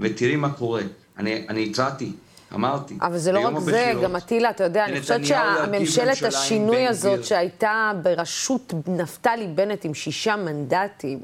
ותראי 0.00 0.36
מה 0.36 0.52
קורה. 0.52 0.82
אני, 1.18 1.48
אני 1.48 1.64
התרעתי, 1.64 2.12
אמרתי. 2.54 2.98
אבל 3.02 3.18
זה 3.18 3.32
לא 3.32 3.40
רק 3.40 3.58
זה, 3.58 3.92
גם 4.02 4.16
אטילה, 4.16 4.50
אתה 4.50 4.64
יודע, 4.64 4.84
אני 4.84 5.00
חושבת 5.00 5.26
שהממשלת 5.26 6.22
השינוי 6.22 6.86
הזאת 6.86 7.24
שהייתה 7.24 7.92
בראשות 8.02 8.74
נפתלי 8.86 9.46
בנט 9.46 9.84
עם 9.84 9.94
שישה 9.94 10.36
מנדטים, 10.36 11.18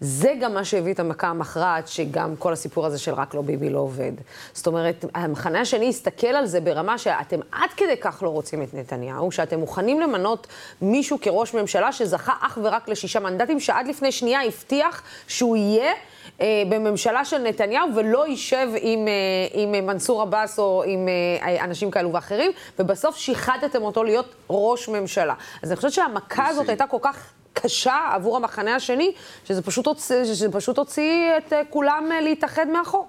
זה 0.00 0.34
גם 0.40 0.54
מה 0.54 0.64
שהביא 0.64 0.92
את 0.92 1.00
המכה 1.00 1.26
המכרעת, 1.26 1.88
שגם 1.88 2.36
כל 2.36 2.52
הסיפור 2.52 2.86
הזה 2.86 2.98
של 2.98 3.14
רק 3.14 3.34
לא 3.34 3.42
ביבי 3.42 3.70
לא 3.70 3.78
עובד. 3.78 4.12
זאת 4.52 4.66
אומרת, 4.66 5.04
המחנה 5.14 5.60
השני 5.60 5.88
הסתכל 5.88 6.26
על 6.26 6.46
זה 6.46 6.60
ברמה 6.60 6.98
שאתם 6.98 7.40
עד 7.52 7.70
כדי 7.76 7.96
כך 8.00 8.22
לא 8.22 8.28
רוצים 8.28 8.62
את 8.62 8.74
נתניהו, 8.74 9.32
שאתם 9.32 9.58
מוכנים 9.58 10.00
למנות 10.00 10.46
מישהו 10.82 11.18
כראש 11.20 11.54
ממשלה 11.54 11.92
שזכה 11.92 12.32
אך 12.40 12.58
ורק 12.62 12.88
לשישה 12.88 13.20
מנדטים, 13.20 13.60
שעד 13.60 13.86
לפני 13.86 14.12
שנייה 14.12 14.42
הבטיח 14.42 15.02
שהוא 15.28 15.56
יהיה... 15.56 15.92
אה, 16.40 16.62
בממשלה 16.68 17.24
של 17.24 17.38
נתניהו 17.38 17.94
ולא 17.94 18.28
יישב 18.28 18.68
עם, 18.80 19.08
אה, 19.08 19.12
עם 19.52 19.86
מנסור 19.86 20.22
עבאס 20.22 20.58
או 20.58 20.82
עם 20.86 21.08
אה, 21.42 21.64
אנשים 21.64 21.90
כאלו 21.90 22.12
ואחרים, 22.12 22.50
ובסוף 22.78 23.16
שיחדתם 23.16 23.82
אותו 23.82 24.04
להיות 24.04 24.34
ראש 24.50 24.88
ממשלה. 24.88 25.34
אז 25.62 25.70
אני 25.70 25.76
חושבת 25.76 25.92
שהמכה 25.92 26.46
הזאת 26.46 26.68
הייתה 26.68 26.86
כל 26.86 26.98
כך 27.00 27.32
קשה 27.52 28.10
עבור 28.14 28.36
המחנה 28.36 28.74
השני, 28.74 29.12
שזה 29.44 29.62
פשוט 29.62 29.86
הוציא, 29.86 30.24
שזה 30.24 30.48
פשוט 30.52 30.78
הוציא 30.78 31.30
את 31.38 31.52
כולם 31.70 32.04
להתאחד 32.22 32.66
מאחור. 32.72 33.08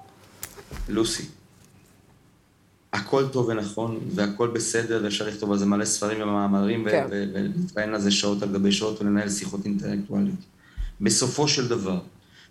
לוסי, 0.90 1.26
הכל 2.94 3.28
טוב 3.28 3.48
ונכון, 3.48 4.00
והכל 4.16 4.48
בסדר, 4.48 5.00
ואפשר 5.04 5.28
לכתוב 5.28 5.52
על 5.52 5.58
זה 5.58 5.66
מלא 5.66 5.86
ספרים 5.86 6.22
ומאמרים, 6.22 6.88
כן. 6.90 7.08
ולהתראיין 7.10 7.94
על 7.94 8.02
זה 8.02 8.12
שעות 8.12 8.44
על 8.44 8.50
גבי 8.50 8.72
שעות 8.72 9.02
ולנהל 9.02 9.30
שיחות 9.30 9.66
אינטלקטואליות. 9.66 10.40
בסופו 11.02 11.48
של 11.48 11.68
דבר, 11.68 12.00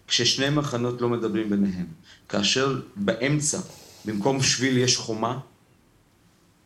כששני 0.06 0.50
מחנות 0.50 1.00
לא 1.00 1.08
מדברים 1.08 1.50
ביניהם, 1.50 1.86
כאשר 2.28 2.80
באמצע, 2.96 3.58
במקום 4.04 4.42
שביל 4.42 4.78
יש 4.78 4.96
חומה, 4.96 5.38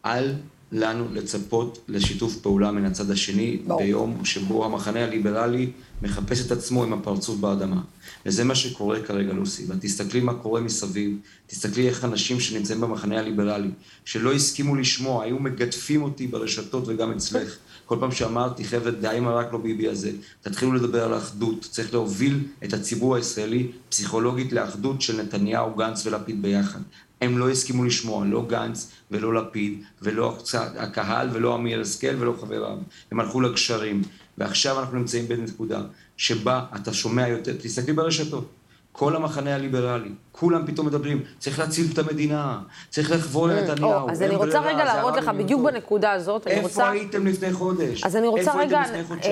אל 0.04 0.32
לנו 0.72 1.04
לצפות 1.12 1.78
לשיתוף 1.88 2.36
פעולה 2.36 2.70
מן 2.72 2.84
הצד 2.84 3.10
השני. 3.10 3.58
ביום 3.78 4.24
שבו 4.24 4.64
המחנה 4.64 5.04
הליברלי 5.04 5.70
מחפש 6.04 6.46
את 6.46 6.52
עצמו 6.52 6.82
עם 6.82 6.92
הפרצוף 6.92 7.36
באדמה. 7.36 7.80
וזה 8.26 8.44
מה 8.44 8.54
שקורה 8.54 9.02
כרגע, 9.02 9.32
לוסי. 9.32 9.64
ואת 9.68 9.80
תסתכלי 9.80 10.20
מה 10.20 10.34
קורה 10.34 10.60
מסביב, 10.60 11.18
תסתכלי 11.46 11.88
איך 11.88 12.04
אנשים 12.04 12.40
שנמצאים 12.40 12.80
במחנה 12.80 13.18
הליברלי, 13.18 13.70
שלא 14.04 14.32
הסכימו 14.32 14.76
לשמוע, 14.76 15.24
היו 15.24 15.38
מגדפים 15.38 16.02
אותי 16.02 16.26
ברשתות 16.26 16.84
וגם 16.86 17.12
אצלך. 17.12 17.56
כל 17.86 17.96
פעם 18.00 18.12
שאמרתי, 18.12 18.64
חבר'ה, 18.64 18.90
די 18.90 19.16
עם 19.16 19.28
הרק 19.28 19.52
לא 19.52 19.58
ביבי 19.58 19.88
הזה, 19.88 20.10
תתחילו 20.40 20.72
לדבר 20.72 21.04
על 21.04 21.18
אחדות, 21.18 21.68
צריך 21.70 21.92
להוביל 21.92 22.40
את 22.64 22.72
הציבור 22.72 23.16
הישראלי 23.16 23.72
פסיכולוגית 23.88 24.52
לאחדות 24.52 25.02
של 25.02 25.22
נתניהו, 25.22 25.74
גנץ 25.74 26.06
ולפיד 26.06 26.42
ביחד. 26.42 26.80
הם 27.20 27.38
לא 27.38 27.50
הסכימו 27.50 27.84
לשמוע, 27.84 28.24
לא 28.26 28.46
גנץ 28.48 28.90
ולא 29.10 29.34
לפיד, 29.34 29.82
ולא 30.02 30.38
הקהל, 30.54 31.28
ולא 31.32 31.54
אמיר 31.54 31.80
השכל 31.80 32.16
ולא 32.18 32.36
חבריו. 32.40 32.78
הם 33.10 33.20
הלכו 33.20 33.40
לגשרים. 33.40 34.02
ועכשיו 34.38 34.80
אנחנו 34.80 34.98
נמצאים 34.98 35.28
בנקודה 35.28 35.80
שבה 36.16 36.64
אתה 36.76 36.92
שומע 36.92 37.28
יותר, 37.28 37.52
תסתכלי 37.60 37.92
ברשתות, 37.92 38.50
כל 38.96 39.16
המחנה 39.16 39.54
הליברלי, 39.54 40.08
כולם 40.32 40.66
פתאום 40.66 40.86
מדברים, 40.86 41.22
צריך 41.38 41.58
להציל 41.58 41.86
את 41.92 41.98
המדינה, 41.98 42.60
צריך 42.90 43.10
לחבור 43.10 43.48
לנתניהו. 43.48 44.10
אז 44.10 44.22
אני 44.22 44.36
רוצה 44.36 44.60
רגע 44.60 44.84
להראות 44.84 45.16
לך 45.16 45.28
בדיוק 45.28 45.62
בנקודה 45.62 46.12
הזאת. 46.12 46.46
איפה 46.46 46.90
הייתם 46.90 47.26
לפני 47.26 47.52
חודש? 47.52 48.04
אז 48.04 48.16
אני 48.16 48.26
רוצה 48.26 48.52
רגע, 48.56 48.82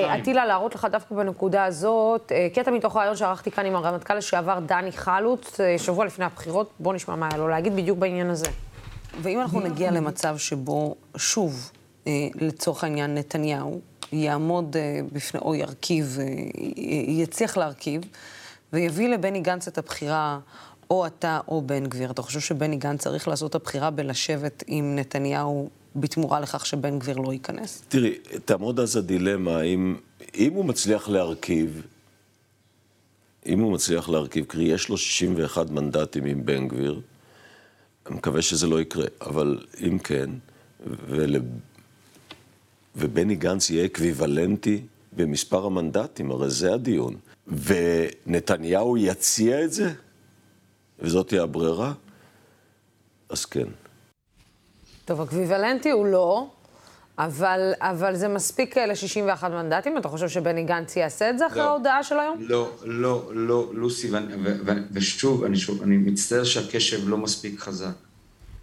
עטילה, 0.08 0.46
להראות 0.46 0.74
לך 0.74 0.86
דווקא 0.92 1.14
בנקודה 1.14 1.64
הזאת, 1.64 2.32
אה, 2.32 2.48
קטע 2.54 2.70
מתוך 2.70 2.96
רעיון 2.96 3.16
שערכתי 3.16 3.50
כאן 3.50 3.66
עם 3.66 3.76
הרמטכ"ל 3.76 4.14
לשעבר 4.14 4.58
דני 4.66 4.92
חלוץ, 4.92 5.60
אה, 5.60 5.78
שבוע 5.78 6.04
לפני 6.04 6.24
הבחירות, 6.24 6.70
בואו 6.80 6.94
נשמע 6.94 7.16
מה 7.16 7.28
היה 7.28 7.38
לו 7.38 7.48
להגיד 7.48 7.76
בדיוק 7.76 7.98
בעניין 7.98 8.30
הזה. 8.30 8.46
ואם 9.22 9.40
אנחנו 9.40 9.60
נגיע 9.60 9.90
למצב 9.90 10.38
שבו, 10.38 10.94
שוב, 11.16 11.70
אה, 12.06 12.12
לצורך 12.34 12.84
העניין, 12.84 13.14
נתניהו 13.14 13.80
יעמוד 14.12 14.76
בפני, 15.12 15.40
או 15.40 15.54
ירכיב, 15.54 16.18
יצליח 17.06 17.56
להרכיב, 17.56 18.02
ויביא 18.72 19.08
לבני 19.08 19.40
גנץ 19.40 19.68
את 19.68 19.78
הבחירה, 19.78 20.38
או 20.90 21.06
אתה 21.06 21.40
או 21.48 21.62
בן 21.62 21.86
גביר. 21.86 22.10
אתה 22.10 22.22
חושב 22.22 22.40
שבני 22.40 22.76
גנץ 22.76 23.00
צריך 23.00 23.28
לעשות 23.28 23.50
את 23.50 23.54
הבחירה 23.54 23.90
בלשבת 23.90 24.64
עם 24.66 24.96
נתניהו 24.96 25.70
בתמורה 25.96 26.40
לכך 26.40 26.66
שבן 26.66 26.98
גביר 26.98 27.16
לא 27.16 27.32
ייכנס? 27.32 27.82
תראי, 27.88 28.14
תעמוד 28.44 28.80
אז 28.80 28.96
הדילמה, 28.96 29.62
אם, 29.62 29.96
אם 30.34 30.52
הוא 30.52 30.64
מצליח 30.64 31.08
להרכיב, 31.08 31.82
אם 33.46 33.60
הוא 33.60 33.72
מצליח 33.72 34.08
להרכיב, 34.08 34.44
קרי, 34.44 34.64
יש 34.64 34.88
לו 34.88 34.96
61 34.96 35.70
מנדטים 35.70 36.24
עם 36.24 36.46
בן 36.46 36.68
גביר, 36.68 37.00
אני 38.06 38.14
מקווה 38.16 38.42
שזה 38.42 38.66
לא 38.66 38.80
יקרה, 38.80 39.06
אבל 39.20 39.58
אם 39.80 39.98
כן, 39.98 40.30
ול... 41.06 41.36
ובני 42.96 43.34
גנץ 43.34 43.70
יהיה 43.70 43.84
אקוויוולנטי 43.84 44.82
במספר 45.12 45.66
המנדטים, 45.66 46.30
הרי 46.30 46.50
זה 46.50 46.74
הדיון. 46.74 47.16
ונתניהו 47.46 48.96
יציע 48.96 49.64
את 49.64 49.72
זה, 49.72 49.92
וזאת 50.98 51.28
תהיה 51.28 51.42
הברירה, 51.42 51.92
אז 53.28 53.44
כן. 53.44 53.68
טוב, 55.04 55.20
אקוויוולנטי 55.20 55.90
הוא 55.90 56.06
לא, 56.06 56.46
אבל, 57.18 57.72
אבל 57.80 58.16
זה 58.16 58.28
מספיק 58.28 58.78
ל-61 58.78 59.48
מנדטים? 59.48 59.98
אתה 59.98 60.08
חושב 60.08 60.28
שבני 60.28 60.64
גנץ 60.64 60.96
יעשה 60.96 61.30
את 61.30 61.38
זה 61.38 61.46
אחרי 61.46 61.58
לא, 61.58 61.68
ההודעה 61.68 62.02
של 62.02 62.18
היום? 62.18 62.36
לא, 62.40 62.70
לא, 62.84 63.30
לא, 63.34 63.70
לוסי, 63.74 64.10
ואני, 64.10 64.34
ו, 64.34 64.56
ו, 64.66 64.70
ושוב, 64.92 65.44
אני, 65.44 65.56
שוב, 65.56 65.82
אני 65.82 65.96
מצטער 65.96 66.44
שהקשב 66.44 67.08
לא 67.08 67.16
מספיק 67.16 67.60
חזק. 67.60 67.92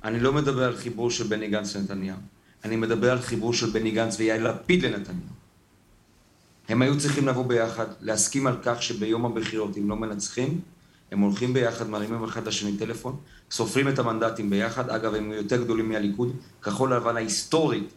אני 0.03 0.19
לא 0.19 0.33
מדבר 0.33 0.63
על 0.63 0.75
חיבור 0.75 1.11
של 1.11 1.23
בני 1.23 1.47
גנץ 1.47 1.75
לנתניהו. 1.75 2.17
אני 2.63 2.75
מדבר 2.75 3.11
על 3.11 3.21
חיבור 3.21 3.53
של 3.53 3.69
בני 3.69 3.91
גנץ 3.91 4.19
ויאיר 4.19 4.51
לפיד 4.51 4.85
לנתניהו. 4.85 5.39
הם 6.69 6.81
היו 6.81 6.99
צריכים 6.99 7.27
לבוא 7.27 7.45
ביחד, 7.45 7.85
להסכים 8.01 8.47
על 8.47 8.55
כך 8.63 8.83
שביום 8.83 9.25
הבחירות, 9.25 9.77
אם 9.77 9.89
לא 9.89 9.95
מנצחים, 9.95 10.61
הם 11.11 11.19
הולכים 11.19 11.53
ביחד, 11.53 11.89
מרימים 11.89 12.23
אחד 12.23 12.47
לשני 12.47 12.77
טלפון, 12.77 13.15
סופרים 13.51 13.87
את 13.87 13.99
המנדטים 13.99 14.49
ביחד. 14.49 14.89
אגב, 14.89 15.13
הם 15.13 15.31
יותר 15.31 15.63
גדולים 15.63 15.89
מהליכוד. 15.89 16.35
כחול 16.61 16.93
לבן 16.93 17.15
ההיסטורית 17.17 17.89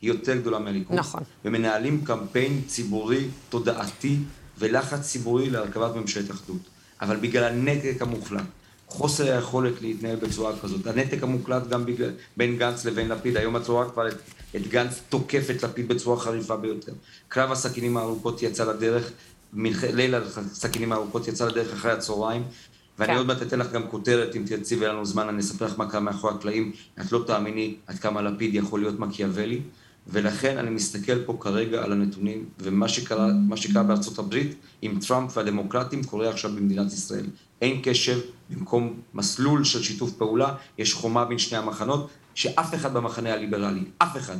היא 0.00 0.10
יותר 0.10 0.36
גדולה 0.36 0.58
מהליכוד. 0.58 0.98
נכון. 0.98 1.22
ומנהלים 1.44 2.04
קמפיין 2.04 2.62
ציבורי, 2.66 3.28
תודעתי, 3.48 4.16
ולחץ 4.58 5.00
ציבורי 5.00 5.50
להרכבת 5.50 5.96
ממשלת 5.96 6.30
אחדות. 6.30 6.60
אבל 7.00 7.16
בגלל 7.16 7.44
הנתק 7.44 8.02
המוחלט, 8.02 8.44
חוסר 8.90 9.32
היכולת 9.32 9.82
להתנהל 9.82 10.16
בצורה 10.16 10.52
כזאת, 10.62 10.86
הנתק 10.86 11.22
המוחלט 11.22 11.66
גם 11.68 11.86
בגלל, 11.86 12.10
בין 12.36 12.58
גנץ 12.58 12.84
לבין 12.84 13.08
לפיד, 13.08 13.36
היום 13.36 13.56
את 13.56 13.68
רואה 13.68 13.90
כבר 13.90 14.08
את 14.08 14.14
את 14.56 14.68
גנץ 14.68 15.00
תוקף 15.08 15.46
את 15.50 15.62
לפיד 15.62 15.88
בצורה 15.88 16.20
חריפה 16.20 16.56
ביותר. 16.56 16.92
קרב 17.28 17.52
הסכינים 17.52 17.96
הארוכות 17.96 18.42
יצא 18.42 18.64
לדרך, 18.64 19.10
מלח... 19.52 19.84
ליל 19.84 20.14
הסכינים 20.14 20.92
הארוכות 20.92 21.28
יצא 21.28 21.46
לדרך 21.46 21.72
אחרי 21.72 21.92
הצהריים, 21.92 22.42
ואני 22.98 23.12
כן. 23.12 23.18
עוד 23.18 23.26
מעט 23.26 23.42
אתן 23.42 23.58
לך 23.58 23.72
גם 23.72 23.82
כותרת, 23.88 24.36
אם 24.36 24.42
תרצי 24.46 24.76
ויהיה 24.76 24.92
לנו 24.92 25.06
זמן, 25.06 25.28
אני 25.28 25.40
אספר 25.40 25.64
לך 25.64 25.78
מה 25.78 25.90
קרה 25.90 26.00
מאחורי 26.00 26.34
הקלעים, 26.34 26.72
את 27.00 27.12
לא 27.12 27.24
תאמיני 27.26 27.74
עד 27.86 27.98
כמה 27.98 28.22
לפיד 28.22 28.54
יכול 28.54 28.80
להיות 28.80 28.98
מקיאוולי, 28.98 29.60
ולכן 30.06 30.58
אני 30.58 30.70
מסתכל 30.70 31.24
פה 31.24 31.36
כרגע 31.40 31.82
על 31.82 31.92
הנתונים, 31.92 32.44
ומה 32.58 32.88
שקרה, 32.88 33.28
שקרה 33.56 33.82
בארצות 33.82 34.18
הברית 34.18 34.54
עם 34.82 34.98
טראמפ 35.08 35.36
והדמוקרטים 35.36 36.04
קורה 36.04 36.28
עכשיו 36.28 36.50
במדינת 36.50 36.92
ישראל. 36.92 37.26
אין 37.60 37.80
קשב, 37.82 38.18
במקום 38.50 38.94
מסלול 39.14 39.64
של 39.64 39.82
שיתוף 39.82 40.12
פעולה, 40.12 40.54
יש 40.78 40.94
חומה 40.94 41.24
בין 41.24 41.38
שני 41.38 41.58
המחנות, 41.58 42.10
שאף 42.34 42.74
אחד 42.74 42.94
במחנה 42.94 43.32
הליברלי, 43.32 43.84
אף 43.98 44.16
אחד, 44.16 44.36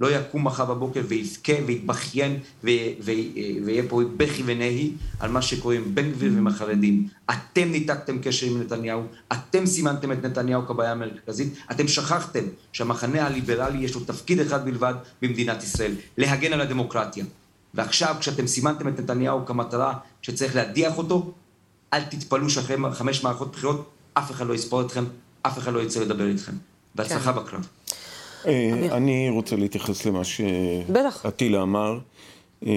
לא 0.00 0.10
יקום 0.10 0.46
מחר 0.46 0.64
בבוקר 0.64 1.00
ויבכה 1.08 1.52
ויתבכיין 1.66 2.38
ויהיה 2.62 3.82
פה 3.88 4.02
בכי 4.16 4.42
ונהי 4.46 4.92
על 5.20 5.30
מה 5.30 5.42
שקורה 5.42 5.74
עם 5.74 5.94
בן 5.94 6.10
גביר 6.10 6.32
ועם 6.34 6.46
החרדים. 6.46 7.08
אתם 7.30 7.68
ניתקתם 7.68 8.18
קשר 8.18 8.46
עם 8.46 8.60
נתניהו, 8.60 9.02
אתם 9.32 9.66
סימנתם 9.66 10.12
את 10.12 10.24
נתניהו 10.24 10.66
כבעיה 10.66 10.92
המרכזית, 10.92 11.54
אתם 11.70 11.88
שכחתם 11.88 12.44
שהמחנה 12.72 13.26
הליברלי 13.26 13.78
יש 13.78 13.94
לו 13.94 14.00
תפקיד 14.00 14.40
אחד 14.40 14.64
בלבד 14.64 14.94
במדינת 15.22 15.62
ישראל, 15.62 15.92
להגן 16.18 16.52
על 16.52 16.60
הדמוקרטיה. 16.60 17.24
ועכשיו 17.74 18.14
כשאתם 18.20 18.46
סימנתם 18.46 18.88
את 18.88 19.00
נתניהו 19.00 19.46
כמטרה 19.46 19.94
שצריך 20.22 20.56
להדיח 20.56 20.98
אותו, 20.98 21.32
אל 21.94 22.02
תתפלאו 22.02 22.50
שאחרי 22.50 22.76
חמש 22.92 23.24
מערכות 23.24 23.52
בחירות 23.52 23.90
אף 24.14 24.30
אחד 24.30 24.46
לא 24.46 24.54
יספור 24.54 24.80
אתכם, 24.80 25.04
אף 25.42 25.58
אחד 25.58 25.72
לא 25.72 25.80
יצא 25.80 26.00
לדבר 26.00 26.26
איתכם. 26.26 26.52
בהצלחה 26.94 27.32
כן. 27.32 27.38
בקרב. 27.38 27.68
אני 28.92 29.28
רוצה 29.30 29.56
להתייחס 29.56 30.04
למה 30.06 30.24
שאטילה 30.24 31.62
אמר. 31.62 31.98
אה, 32.66 32.72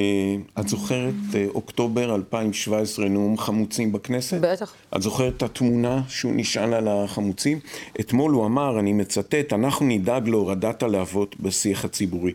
את 0.59 0.67
זוכרת 0.67 1.13
אה, 1.35 1.45
אוקטובר 1.55 2.15
2017, 2.15 3.09
נאום 3.09 3.37
חמוצים 3.37 3.91
בכנסת? 3.91 4.37
בטח. 4.41 4.73
את 4.95 5.01
זוכרת 5.01 5.37
את 5.37 5.43
התמונה 5.43 6.01
שהוא 6.07 6.33
נשאל 6.35 6.73
על 6.73 6.87
החמוצים? 6.87 7.59
אתמול 7.99 8.31
הוא 8.31 8.45
אמר, 8.45 8.79
אני 8.79 8.93
מצטט, 8.93 9.53
אנחנו 9.53 9.85
נדאג 9.85 10.27
להורדת 10.27 10.83
הלהבות 10.83 11.35
בשיח 11.39 11.85
הציבורי. 11.85 12.33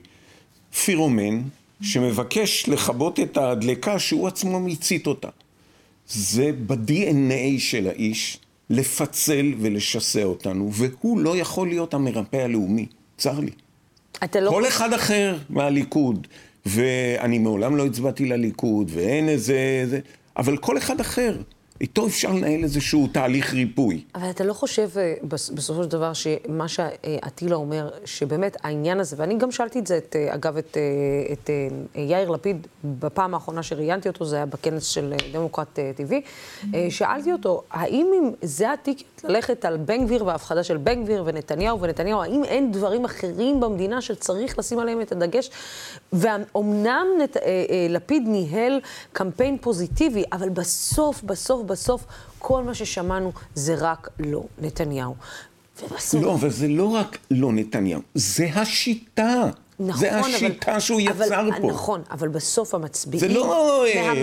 פירומן 0.84 1.42
שמבקש 1.82 2.68
לכבות 2.68 3.20
את 3.20 3.36
הדלקה 3.36 3.98
שהוא 3.98 4.28
עצמו 4.28 4.60
מצית 4.60 5.06
אותה. 5.06 5.28
זה 6.14 6.50
ב-DNA 6.66 7.59
של 7.59 7.88
האיש 7.88 8.38
לפצל 8.71 9.54
ולשסע 9.61 10.25
אותנו, 10.25 10.71
והוא 10.73 11.21
לא 11.21 11.37
יכול 11.37 11.69
להיות 11.69 11.95
המרפא 11.95 12.37
הלאומי, 12.37 12.87
צר 13.16 13.40
לי. 13.40 13.50
אתה 14.25 14.40
לא... 14.40 14.50
כל 14.50 14.66
אחד 14.69 14.92
אחר 14.92 15.37
מהליכוד, 15.50 16.26
ואני 16.66 17.38
מעולם 17.38 17.76
לא 17.76 17.87
הצבעתי 17.87 18.25
לליכוד, 18.25 18.90
ואין 18.95 19.28
איזה... 19.28 19.85
זה, 19.87 20.00
אבל 20.37 20.57
כל 20.57 20.78
אחד 20.78 21.00
אחר. 21.00 21.37
איתו 21.82 22.06
אפשר 22.06 22.32
לנהל 22.32 22.62
איזשהו 22.62 23.08
תהליך 23.12 23.54
ריפוי. 23.54 24.04
אבל 24.14 24.30
אתה 24.30 24.44
לא 24.44 24.52
חושב 24.52 24.88
אה, 24.96 25.14
בסופו 25.28 25.82
של 25.82 25.88
דבר 25.88 26.12
שמה 26.12 26.68
שאטילה 26.68 27.56
אומר, 27.56 27.90
שבאמת 28.04 28.56
העניין 28.62 29.00
הזה, 29.00 29.16
ואני 29.18 29.38
גם 29.38 29.50
שאלתי 29.50 29.78
את 29.78 29.86
זה, 29.86 29.98
את, 29.98 30.16
אה, 30.18 30.34
אגב, 30.34 30.56
את, 30.56 30.76
אה, 30.76 31.32
את, 31.32 31.50
את 31.50 31.96
יאיר 31.96 32.30
לפיד, 32.30 32.66
בפעם 32.84 33.34
האחרונה 33.34 33.62
שראיינתי 33.62 34.08
אותו, 34.08 34.24
זה 34.24 34.36
היה 34.36 34.46
בכנס 34.46 34.86
של 34.86 35.14
דמוקרט 35.32 35.78
TV, 35.78 36.12
שאלתי 36.90 37.32
אותו, 37.32 37.62
האם 37.70 38.10
אם 38.14 38.30
זה 38.42 38.72
הטיקט 38.72 39.24
ללכת 39.24 39.64
על 39.64 39.76
בן 39.76 40.04
גביר 40.04 40.26
וההפחדה 40.26 40.64
של 40.64 40.76
בן 40.76 41.02
גביר 41.02 41.22
ונתניהו 41.26 41.80
ונתניהו, 41.80 42.22
האם 42.22 42.44
אין 42.44 42.72
דברים 42.72 43.04
אחרים 43.04 43.60
במדינה 43.60 44.00
שצריך 44.00 44.58
לשים 44.58 44.78
עליהם 44.78 45.00
את 45.00 45.12
הדגש? 45.12 45.50
ואומנם 46.12 47.06
נת, 47.18 47.36
לפיד 47.90 48.22
ניהל 48.26 48.80
קמפיין 49.12 49.58
פוזיטיבי, 49.58 50.24
אבל 50.32 50.48
בסוף, 50.48 51.22
בסוף, 51.22 51.62
בסוף 51.73 52.05
כל 52.38 52.64
מה 52.64 52.75
ששמענו 52.75 53.33
זה 53.55 53.75
רק 53.79 54.09
לא 54.19 54.45
נתניהו. 54.59 55.14
ובסוף... 55.83 56.23
לא, 56.23 56.35
אבל 56.35 56.50
זה 56.50 56.69
לא 56.69 56.85
רק 56.85 57.19
לא 57.31 57.52
נתניהו, 57.52 58.00
זה 58.14 58.49
השיטה. 58.55 59.50
נכון, 59.86 60.00
זה 60.00 60.18
השיטה 60.18 60.72
אבל, 60.72 60.80
שהוא 60.80 61.00
יצר 61.00 61.40
אבל, 61.40 61.60
פה. 61.60 61.66
נכון, 61.66 62.02
אבל 62.10 62.28
בסוף 62.28 62.74
המצביעים... 62.74 63.20
זה 63.20 63.28
לא 63.28 63.84
אה, 63.86 64.14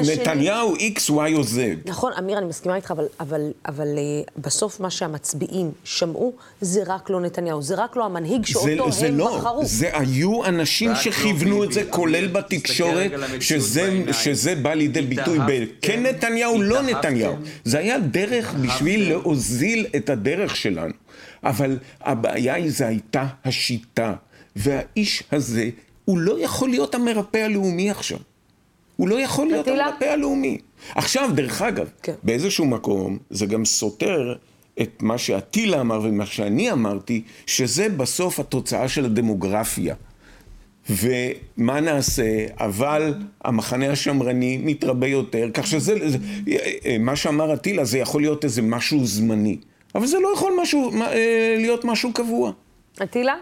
נתניהו 0.00 0.74
X, 0.76 1.10
Y 1.10 1.10
או 1.10 1.42
Z. 1.42 1.56
נכון, 1.84 2.12
אמיר, 2.18 2.38
אני 2.38 2.46
מסכימה 2.46 2.76
איתך, 2.76 2.90
אבל, 2.90 3.06
אבל, 3.20 3.52
אבל 3.66 3.88
אה, 3.98 4.02
בסוף 4.36 4.80
מה 4.80 4.90
שהמצביעים 4.90 5.70
שמעו, 5.84 6.32
זה 6.60 6.82
רק 6.86 7.10
לא 7.10 7.20
נתניהו. 7.20 7.62
זה 7.62 7.74
רק 7.74 7.96
לא 7.96 8.04
המנהיג 8.04 8.46
שאותו 8.46 8.92
זה, 8.92 9.00
זה 9.00 9.06
הם 9.06 9.18
לא, 9.18 9.38
בחרו. 9.38 9.64
זה 9.64 9.90
היו 9.92 10.44
אנשים 10.44 10.90
לא 10.90 10.96
שכיוונו 10.96 11.58
לא 11.58 11.64
את 11.64 11.72
זה, 11.72 11.84
כולל 11.90 12.26
בתקשורת, 12.26 13.10
שזה, 13.40 14.02
שזה 14.12 14.54
בא 14.54 14.74
לידי 14.74 15.02
ביטוי 15.02 15.38
ב... 15.46 15.64
כן 15.82 16.02
נתניהו, 16.02 16.62
לא 16.62 16.82
נתניהו. 16.82 17.34
זה 17.64 17.78
היה 17.78 17.98
דרך 17.98 18.54
בשביל 18.54 19.08
להוזיל 19.08 19.86
את 19.96 20.10
הדרך 20.10 20.56
שלנו. 20.56 20.92
אבל 21.44 21.78
הבעיה 22.00 22.54
היא, 22.54 22.70
זה 22.70 22.86
הייתה 22.86 23.26
השיטה. 23.44 24.14
והאיש 24.58 25.22
הזה, 25.32 25.70
הוא 26.04 26.18
לא 26.18 26.40
יכול 26.40 26.68
להיות 26.68 26.94
המרפא 26.94 27.38
הלאומי 27.38 27.90
עכשיו. 27.90 28.18
הוא 28.96 29.08
לא 29.08 29.20
יכול 29.20 29.46
להיות 29.46 29.68
המרפא 29.68 30.04
הלאומי. 30.04 30.58
עכשיו, 30.94 31.30
דרך 31.34 31.62
אגב, 31.62 31.88
כן. 32.02 32.14
באיזשהו 32.22 32.64
מקום, 32.64 33.18
זה 33.30 33.46
גם 33.46 33.64
סותר 33.64 34.34
את 34.82 35.02
מה 35.02 35.18
שאטילה 35.18 35.80
אמר 35.80 36.00
ומה 36.02 36.26
שאני 36.26 36.72
אמרתי, 36.72 37.22
שזה 37.46 37.88
בסוף 37.88 38.40
התוצאה 38.40 38.88
של 38.88 39.04
הדמוגרפיה. 39.04 39.94
ומה 40.90 41.80
נעשה, 41.80 42.46
אבל 42.60 43.14
המחנה 43.44 43.90
השמרני 43.90 44.56
מתרבה 44.56 45.06
יותר, 45.06 45.48
כך 45.54 45.66
שזה, 45.66 46.10
זה, 46.10 46.18
מה 47.00 47.16
שאמר 47.16 47.54
אטילה 47.54 47.84
זה 47.84 47.98
יכול 47.98 48.20
להיות 48.20 48.44
איזה 48.44 48.62
משהו 48.62 49.06
זמני, 49.06 49.56
אבל 49.94 50.06
זה 50.06 50.18
לא 50.18 50.32
יכול 50.34 50.52
משהו, 50.62 50.92
אה, 51.02 51.54
להיות 51.58 51.84
משהו 51.84 52.12
קבוע. 52.12 52.52
אטילה? 53.02 53.34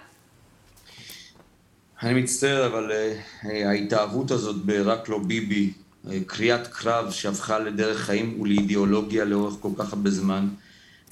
אני 2.02 2.22
מצטער, 2.22 2.66
אבל 2.66 2.90
uh, 2.90 3.46
ההתאהבות 3.46 4.30
הזאת 4.30 4.56
ב"רק 4.64 5.08
לא 5.08 5.18
ביבי", 5.18 5.72
uh, 5.72 6.08
קריאת 6.26 6.66
קרב 6.66 7.10
שהפכה 7.10 7.58
לדרך 7.58 8.00
חיים 8.00 8.40
ולאידיאולוגיה 8.40 9.24
לאורך 9.24 9.54
כל 9.60 9.70
כך 9.78 9.92
הרבה 9.92 10.10
זמן, 10.10 10.48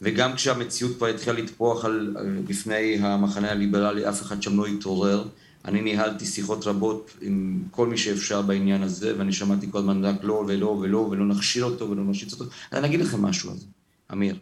וגם 0.03 0.35
כשהמציאות 0.35 0.97
כבר 0.97 1.07
התחילה 1.07 1.39
לטפוח 1.39 1.85
על, 1.85 2.17
בפני 2.49 2.99
המחנה 3.01 3.51
הליברלי, 3.51 4.09
אף 4.09 4.23
אחד 4.23 4.43
שם 4.43 4.57
לא 4.57 4.67
התעורר. 4.67 5.25
אני 5.65 5.83
ניהלתי 5.83 6.27
שיחות 6.27 6.67
רבות 6.67 7.11
עם 7.21 7.63
כל 7.71 7.87
מי 7.87 7.99
שאפשר 7.99 8.43
בעניין 8.43 8.83
הזה, 8.83 9.19
ואני 9.19 9.33
שמעתי 9.33 9.67
כל 9.71 9.79
הזמן 9.79 10.05
רק 10.05 10.17
לא 10.23 10.45
ולא 10.49 10.67
ולא, 10.67 10.99
ולא 10.99 11.27
נכשיר 11.27 11.65
אותו 11.65 11.91
ולא 11.91 12.05
נשיץ 12.05 12.33
אותו. 12.33 12.45
אני 12.73 12.87
אגיד 12.87 13.01
לכם 13.01 13.23
משהו 13.23 13.51
על 13.51 13.57
זה, 13.57 13.67
אמיר. 14.13 14.39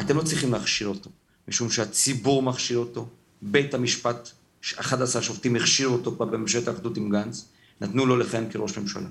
אתם 0.00 0.16
לא 0.16 0.22
צריכים 0.22 0.52
להכשיר 0.52 0.88
אותו, 0.88 1.10
משום 1.48 1.70
שהציבור 1.70 2.42
מכשיר 2.42 2.78
אותו, 2.78 3.08
בית 3.42 3.74
המשפט 3.74 4.30
11 4.76 5.22
שופטים 5.22 5.56
הכשירו 5.56 5.94
אותו 5.94 6.18
פה 6.18 6.24
בממשלת 6.24 6.68
האחדות 6.68 6.96
עם 6.96 7.10
גנץ, 7.10 7.48
נתנו 7.80 8.06
לו 8.06 8.16
לכהן 8.16 8.44
כראש 8.50 8.78
ממשלה. 8.78 9.08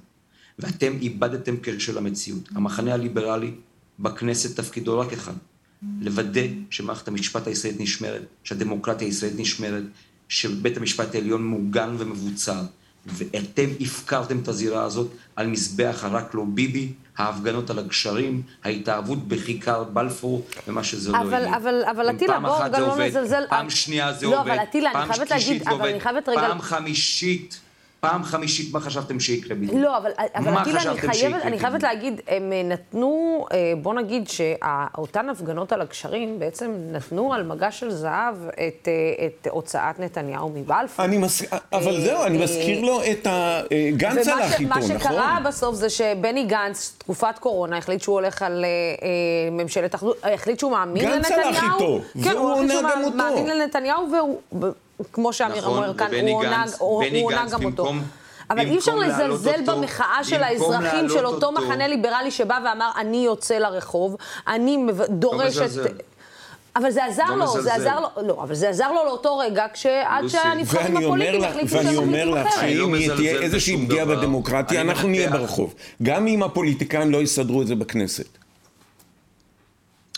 ואתם 0.60 0.94
איבדתם 1.02 1.58
קשר 1.58 1.80
של 1.80 1.98
המציאות. 1.98 2.50
המחנה 2.52 2.94
הליברלי 2.94 3.52
בכנסת 4.00 4.60
תפקידו 4.60 5.00
רק 5.00 5.14
אחד, 5.14 5.34
לוודא 6.02 6.42
שמערכת 6.70 7.08
המשפט 7.08 7.48
הישראלית 7.48 7.80
נשמרת, 7.80 8.22
שהדמוקרטיה 8.44 9.08
הישראלית 9.08 9.40
נשמרת, 9.40 9.84
שבית 10.28 10.78
המשפט 10.78 11.16
העליון 11.16 11.48
מוגן 11.48 11.96
ומבוצר. 11.98 12.62
ואתם 13.13 13.65
הפקרתם 13.82 14.39
את 14.39 14.48
הזירה 14.48 14.84
הזאת 14.84 15.08
על 15.36 15.48
מזבח 15.48 16.00
הרק 16.04 16.36
לא 16.36 16.43
ביבי, 16.48 16.93
ההפגנות 17.17 17.69
על 17.69 17.80
הגשרים, 17.80 18.41
ההתאהבות 18.63 19.28
בכיכר 19.28 19.84
בלפור 19.84 20.45
ומה 20.67 20.84
שזה 20.84 21.10
אבל, 21.10 21.26
לא 21.26 21.36
יהיה. 21.36 21.58
אבל, 21.58 21.84
אבל 21.91 22.10
אטילה, 22.10 22.39
בואו 22.39 22.72
גם 22.72 22.82
לא 22.82 22.98
נזלזל. 22.98 23.43
פעם 23.50 23.69
שנייה 23.69 24.13
זה 24.13 24.26
לא, 24.26 24.41
עובד, 24.41 24.52
אבל 24.52 24.60
אבל 25.67 25.88
אני 25.89 26.00
חייבת 26.00 26.30
רגע... 26.30 26.41
פעם 26.41 26.62
חמישית. 26.62 27.60
פעם 28.00 28.24
חמישית, 28.24 28.74
מה 28.74 28.80
חשבתם 28.80 29.20
שיקרה 29.20 29.56
בדיוק? 29.56 29.74
לא, 29.76 29.98
אבל, 29.98 30.12
אבל 30.36 30.62
אטילה, 30.62 30.82
אני, 30.82 30.98
חייבת, 30.98 31.42
אני 31.42 31.60
חייבת 31.60 31.84
להגיד, 31.84 32.22
הם 32.28 32.54
אה, 32.54 32.64
נתנו, 32.64 33.46
אה, 33.52 33.74
בוא 33.82 33.94
נגיד 33.94 34.30
שאותן 34.30 35.30
הפגנות 35.30 35.72
על 35.72 35.82
הגשרים 35.82 36.40
בעצם 36.40 36.72
נתנו 36.92 37.34
על 37.34 37.44
מגש 37.44 37.80
של 37.80 37.92
זהב 37.92 38.36
את, 38.48 38.88
אה, 38.88 39.26
את 39.26 39.48
הוצאת 39.52 40.00
נתניהו 40.00 40.50
מבלפור. 40.50 41.06
אני 41.06 41.18
מס... 41.18 41.42
אבל 41.74 42.02
זהו, 42.02 42.24
אני 42.24 42.44
מזכיר 42.44 42.82
לו 42.82 43.02
את 43.12 43.28
ה... 43.28 43.62
גנץ 43.98 44.28
הלך 44.28 44.60
איתו, 44.60 44.70
נכון? 44.70 44.92
ומה 44.92 45.00
שקרה 45.00 45.38
בסוף 45.46 45.76
זה 45.76 45.90
שבני 45.90 46.46
גנץ, 46.46 46.96
תקופת 46.98 47.40
קורונה, 47.40 47.78
החליט 47.78 48.02
שהוא 48.02 48.16
הולך 48.16 48.42
על 48.42 48.66
ממשלת 49.52 49.96
אחדות, 49.96 50.18
החליט 50.34 50.60
שהוא 50.60 50.72
מאמין 50.72 51.12
לנתניהו. 51.12 51.44
גנץ 51.44 51.58
הלך 51.58 51.64
איתו, 51.74 52.00
כן, 52.24 52.38
והוא 52.38 52.54
עונה 52.54 52.74
גם 52.82 53.04
אותו. 53.04 53.18
מאמין 53.18 53.48
לנתניהו, 53.48 54.08
והוא... 54.12 54.40
כמו 55.14 55.34
שאמיר 55.34 55.58
נכון, 55.58 55.78
אומר 55.78 55.98
כאן, 55.98 56.12
הוא 56.80 57.26
עונה 57.26 57.46
גם 57.52 57.66
אותו. 57.66 57.94
אבל 58.50 58.60
אי 58.60 58.78
אפשר 58.78 58.96
לזלזל 58.96 59.62
במחאה 59.66 60.24
של 60.24 60.44
האזרחים 60.44 61.10
של 61.10 61.26
אותו 61.26 61.52
מחנה 61.52 61.88
ליברלי 61.88 62.32
שבא 62.32 62.60
ואמר, 62.66 62.92
אני 62.98 63.18
יוצא 63.18 63.58
לרחוב, 63.58 64.16
אני 64.48 64.78
דורש 65.10 65.58
את... 65.58 66.02
אבל 66.76 66.92
זה 66.92 67.06
עזר 67.06 67.36
לו, 67.36 67.62
זה 67.62 67.74
עזר 67.74 68.00
לו, 68.00 68.08
לא, 68.28 68.44
אבל 68.44 68.56
זה 68.56 68.70
עזר 68.70 68.92
לו 68.92 69.06
לאותו 69.06 69.38
רגע, 69.38 69.66
כשעד 69.74 70.28
שהנבחרים 70.28 70.98
הפוליטיים 70.98 71.44
החליטו 71.44 71.70
שהם 71.70 71.86
ואני 71.86 71.98
אומר 71.98 72.30
לך 72.30 72.48
שאם 72.60 73.16
תהיה 73.16 73.42
איזושהי 73.42 73.86
פגיעה 73.86 74.06
בדמוקרטיה, 74.06 74.82
אנחנו 74.82 75.08
נהיה 75.08 75.30
ברחוב. 75.30 75.74
גם 76.04 76.28
אם 76.28 76.44
הפוליטיקאים 76.44 77.12
לא 77.12 77.18
יסדרו 77.18 77.62
את 77.62 77.68
זה 77.68 77.76
בכנסת. 77.76 78.28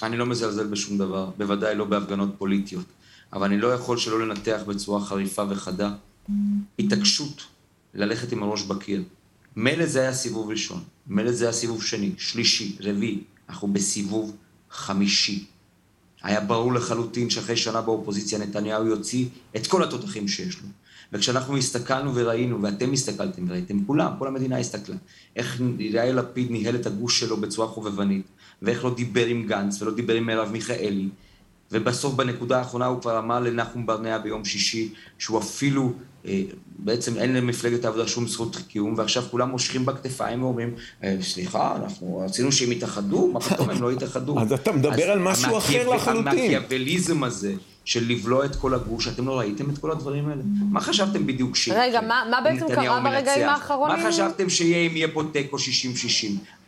אני 0.03 0.17
לא 0.17 0.25
מזלזל 0.25 0.67
בשום 0.67 0.97
דבר, 0.97 1.25
בוודאי 1.37 1.75
לא 1.75 1.85
בהפגנות 1.85 2.29
פוליטיות. 2.37 2.85
אבל 3.33 3.45
אני 3.45 3.57
לא 3.57 3.73
יכול 3.73 3.97
שלא 3.97 4.27
לנתח 4.27 4.61
בצורה 4.67 5.01
חריפה 5.01 5.43
וחדה 5.49 5.93
התעקשות 6.79 7.43
ללכת 7.93 8.31
עם 8.31 8.43
הראש 8.43 8.63
בקיר. 8.63 9.03
מילא 9.55 9.85
זה 9.85 9.99
היה 9.99 10.13
סיבוב 10.13 10.49
ראשון, 10.49 10.83
מילא 11.07 11.31
זה 11.31 11.45
היה 11.45 11.53
סיבוב 11.53 11.83
שני, 11.83 12.11
שלישי, 12.17 12.77
רביעי, 12.79 13.23
אנחנו 13.49 13.67
בסיבוב 13.67 14.35
חמישי. 14.71 15.45
היה 16.23 16.41
ברור 16.41 16.73
לחלוטין 16.73 17.29
שאחרי 17.29 17.57
שנה 17.57 17.81
באופוזיציה 17.81 18.39
נתניהו 18.39 18.85
יוציא 18.85 19.25
את 19.55 19.67
כל 19.67 19.83
התותחים 19.83 20.27
שיש 20.27 20.61
לו. 20.61 20.67
וכשאנחנו 21.13 21.57
הסתכלנו 21.57 22.15
וראינו, 22.15 22.61
ואתם 22.61 22.93
הסתכלתם 22.93 23.45
וראיתם, 23.47 23.85
כולם, 23.85 24.13
כל 24.19 24.27
המדינה 24.27 24.57
הסתכלה, 24.57 24.95
איך 25.35 25.61
יאיר 25.79 26.15
לפיד 26.15 26.51
ניהל 26.51 26.75
את 26.75 26.85
הגוש 26.85 27.19
שלו 27.19 27.37
בצורה 27.37 27.67
חובבנית, 27.67 28.25
ואיך 28.61 28.85
לא 28.85 28.95
דיבר 28.95 29.25
עם 29.25 29.47
גנץ 29.47 29.81
ולא 29.81 29.95
דיבר 29.95 30.13
עם 30.13 30.25
מרב 30.25 30.51
מיכאלי, 30.51 31.09
ובסוף 31.71 32.13
בנקודה 32.13 32.57
האחרונה 32.57 32.85
הוא 32.85 33.01
כבר 33.01 33.19
אמר 33.19 33.39
לנחום 33.39 33.85
ברנע 33.85 34.17
ביום 34.17 34.45
שישי, 34.45 34.93
שהוא 35.17 35.39
אפילו, 35.39 35.93
אה, 36.25 36.41
בעצם 36.77 37.17
אין 37.17 37.33
למפלגת 37.33 37.85
העבודה 37.85 38.07
שום 38.07 38.27
זכות 38.27 38.55
קיום, 38.67 38.93
ועכשיו 38.97 39.23
כולם 39.31 39.49
מושכים 39.49 39.85
בכתפיים 39.85 40.43
ואומרים, 40.43 40.73
אה, 41.03 41.15
סליחה, 41.21 41.75
אנחנו 41.75 42.23
רצינו 42.25 42.51
שהם 42.51 42.71
יתאחדו, 42.71 43.31
מה 43.33 43.39
פתאום 43.49 43.69
הם 43.69 43.81
לא 43.81 43.91
יתאחדו? 43.91 44.39
אז 44.39 44.53
אתה 44.53 44.71
מדבר 44.71 45.11
על 45.11 45.19
משהו 45.19 45.57
אחר 45.57 45.89
לחלוטין. 45.89 46.27
המקיאווליזם 46.27 47.23
הזה, 47.23 47.53
של 47.85 48.03
לבלוע 48.07 48.45
את 48.45 48.55
כל 48.55 48.73
הגוש, 48.73 49.07
אתם 49.07 49.27
לא 49.27 49.39
ראיתם 49.39 49.69
את 49.69 49.77
כל 49.77 49.91
הדברים 49.91 50.29
האלה? 50.29 50.41
מה 50.71 50.81
חשבתם 50.81 51.27
בדיוק 51.27 51.55
שיקרה? 51.55 51.83
רגע, 51.83 52.01
מה, 52.01 52.23
מה 52.31 52.41
בעצם 52.41 52.65
קרה 52.75 52.99
ברגעים 52.99 53.49
האחרונים? 53.49 54.03
מה 54.03 54.11
חשבתם 54.11 54.49
שיהיה 54.49 54.87
אם 54.87 54.95
יהיה 54.95 55.07
פה 55.07 55.23
תיקו 55.33 55.57
60-60? 55.57 55.59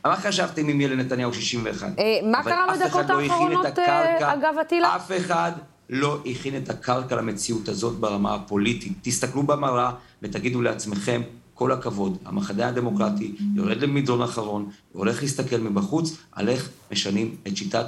מה 0.06 0.16
חשבתם 0.16 0.70
אם 0.70 0.82
יהיה 0.82 0.90
לנתניהו 0.96 1.34
61? 1.34 2.00
אה, 2.00 2.20
מה 2.24 2.44
קרה 2.44 2.66
בדקות 2.76 3.10
לא 3.10 3.20
האחרונות, 3.22 3.80
אה, 3.80 4.34
אגב, 4.34 4.56
אטילה? 4.62 4.96
אף 4.96 5.12
אחד 5.18 5.52
לא 5.90 6.20
הכין 6.26 6.58
את 6.58 6.70
הקרקע 6.70 7.16
למציאות 7.16 7.70
הזאת 7.70 7.94
ברמה 7.94 8.36
הפוליטית. 8.36 8.94
תסתכלו 9.02 9.44
במראה 9.44 9.92
ותגידו 10.22 10.62
לעצמכם, 10.62 11.22
כל 11.54 11.72
הכבוד, 11.72 12.18
המחנה 12.26 12.68
הדמוקרטי 12.68 13.36
יורד 13.56 13.82
למדרון 13.82 14.22
אחרון, 14.22 14.70
הולך 14.92 15.22
להסתכל 15.22 15.58
מבחוץ 15.58 16.18
על 16.32 16.50
איך 16.50 16.70
משנים 16.92 17.36
את 17.48 17.58
שיטת 17.58 17.86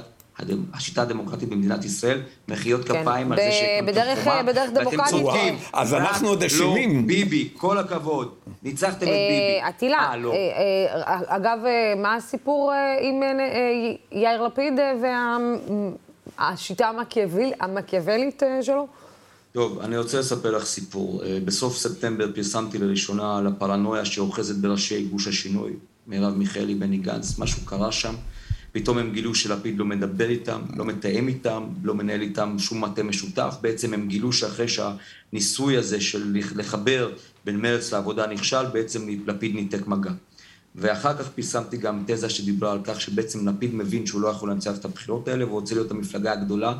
השיטה 0.74 1.02
הדמוקרטית 1.02 1.48
במדינת 1.48 1.84
ישראל, 1.84 2.20
מחיאות 2.48 2.88
כן. 2.88 3.02
כפיים 3.02 3.32
על 3.32 3.38
זה 3.38 3.50
שהקמתם 3.52 4.22
חומה, 4.24 4.42
בדרך 4.42 4.70
דמוקרטית. 4.70 5.00
ואתם 5.00 5.10
צודקים. 5.10 5.58
אז 5.72 5.94
אנחנו 5.94 6.28
עוד 6.28 6.42
אשמים. 6.42 7.00
לא, 7.00 7.06
ביבי, 7.06 7.48
כל 7.56 7.78
הכבוד. 7.78 8.34
ניצחתם 8.62 8.96
את 8.96 9.00
ביבי. 9.00 9.60
עטילה, 9.62 9.98
אה, 9.98 10.16
לא. 10.16 10.32
אה, 10.32 10.36
אה, 10.36 11.20
אגב, 11.26 11.58
מה 11.96 12.14
הסיפור 12.14 12.72
עם 13.00 13.22
יאיר 14.12 14.42
לפיד 14.42 14.72
והשיטה 16.38 16.90
המקיאבלית 17.60 18.42
שלו? 18.62 18.86
טוב, 19.52 19.78
אני 19.78 19.98
רוצה 19.98 20.18
לספר 20.18 20.56
לך 20.56 20.64
סיפור. 20.64 21.22
בסוף 21.44 21.76
ספטמבר 21.76 22.32
פרסמתי 22.34 22.78
לראשונה 22.78 23.38
על 23.38 23.46
הפרנויה 23.46 24.04
שאוחזת 24.04 24.56
בראשי 24.56 25.02
גוש 25.02 25.26
השינוי, 25.26 25.72
מרב 26.06 26.34
מיכאלי, 26.34 26.74
בני 26.74 26.96
גנץ, 26.96 27.38
משהו 27.38 27.64
קרה 27.64 27.92
שם. 27.92 28.14
פתאום 28.76 28.98
הם 28.98 29.12
גילו 29.12 29.34
שלפיד 29.34 29.78
לא 29.78 29.84
מדבר 29.84 30.28
איתם, 30.28 30.60
לא 30.76 30.84
מתאם 30.84 31.28
איתם, 31.28 31.62
לא 31.82 31.94
מנהל 31.94 32.20
איתם 32.20 32.58
שום 32.58 32.84
מטה 32.84 33.02
משותף. 33.02 33.54
בעצם 33.60 33.94
הם 33.94 34.08
גילו 34.08 34.32
שאחרי 34.32 34.66
שהניסוי 34.68 35.76
הזה 35.76 36.00
של 36.00 36.36
לחבר 36.56 37.12
בין 37.44 37.60
מרץ 37.60 37.92
לעבודה 37.92 38.26
נכשל, 38.26 38.66
בעצם 38.72 39.08
לפיד 39.26 39.54
ניתק 39.54 39.86
מגע. 39.86 40.10
ואחר 40.74 41.16
כך 41.16 41.28
פרסמתי 41.28 41.76
גם 41.76 42.02
תזה 42.06 42.30
שדיברה 42.30 42.72
על 42.72 42.78
כך 42.84 43.00
שבעצם 43.00 43.48
לפיד 43.48 43.74
מבין 43.74 44.06
שהוא 44.06 44.20
לא 44.20 44.28
יכול 44.28 44.50
לנצח 44.50 44.78
את 44.78 44.84
הבחירות 44.84 45.28
האלה 45.28 45.44
והוא 45.44 45.60
רוצה 45.60 45.74
להיות 45.74 45.90
המפלגה 45.90 46.32
הגדולה 46.32 46.74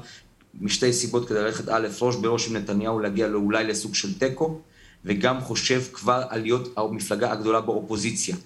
משתי 0.60 0.92
סיבות 0.92 1.28
כדי 1.28 1.38
ללכת 1.38 1.68
א', 1.68 1.88
ראש 2.00 2.16
בראש 2.16 2.48
עם 2.48 2.56
נתניהו, 2.56 2.98
להגיע 2.98 3.28
אולי 3.28 3.64
לסוג 3.64 3.94
של 3.94 4.18
תיקו, 4.18 4.60
וגם 5.04 5.40
חושב 5.40 5.82
כבר 5.92 6.22
על 6.28 6.40
להיות 6.40 6.74
המפלגה 6.76 7.32
הגדולה 7.32 7.60
באופוזיציה. 7.60 8.36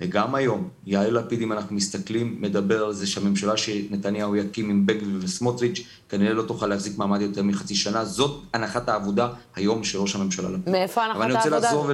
וגם 0.00 0.34
היום, 0.34 0.68
יאיר 0.86 1.10
לפיד, 1.10 1.42
אם 1.42 1.52
אנחנו 1.52 1.76
מסתכלים, 1.76 2.36
מדבר 2.40 2.84
על 2.84 2.92
זה 2.92 3.06
שהממשלה 3.06 3.56
שנתניהו 3.56 4.36
יקים 4.36 4.70
עם 4.70 4.86
בן 4.86 4.98
גביר 4.98 5.18
וסמוטריץ', 5.20 5.86
כנראה 6.08 6.34
לא 6.34 6.42
תוכל 6.42 6.66
להחזיק 6.66 6.98
מעמד 6.98 7.20
יותר 7.20 7.42
מחצי 7.42 7.74
שנה. 7.74 8.04
זאת 8.04 8.42
הנחת 8.52 8.88
העבודה 8.88 9.28
היום 9.54 9.84
של 9.84 9.98
ראש 9.98 10.14
הממשלה 10.14 10.50
לפיד. 10.50 10.72
מאיפה 10.72 11.04
הנחת 11.04 11.46
העבודה? 11.46 11.76
ו... 11.76 11.92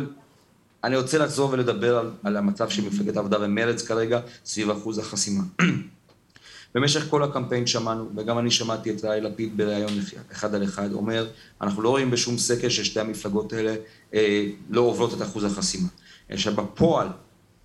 אני 0.85 0.97
רוצה 0.97 1.19
לחזור 1.19 1.51
ולדבר 1.53 1.99
על, 1.99 2.11
על 2.23 2.37
המצב 2.37 2.69
של 2.69 2.87
מפלגת 2.87 3.17
העבודה 3.17 3.39
ומרץ 3.41 3.83
כרגע, 3.83 4.21
סביב 4.45 4.71
אחוז 4.71 4.99
החסימה. 4.99 5.43
במשך 6.75 7.11
כל 7.11 7.23
הקמפיין 7.23 7.67
שמענו, 7.67 8.09
וגם 8.17 8.39
אני 8.39 8.51
שמעתי 8.51 8.91
את 8.91 9.05
יאיר 9.05 9.27
לפיד 9.27 9.57
בריאיון 9.57 9.93
אחד 10.33 10.55
על 10.55 10.65
אחד, 10.65 10.93
אומר, 10.93 11.29
אנחנו 11.61 11.83
לא 11.83 11.89
רואים 11.89 12.11
בשום 12.11 12.39
סקר 12.39 12.69
ששתי 12.69 13.01
המפלגות 13.01 13.53
האלה 13.53 13.75
אה, 14.15 14.47
לא 14.71 14.81
עוברות 14.81 15.15
את 15.15 15.23
אחוז 15.23 15.45
החסימה. 15.45 15.89
עכשיו 16.29 16.57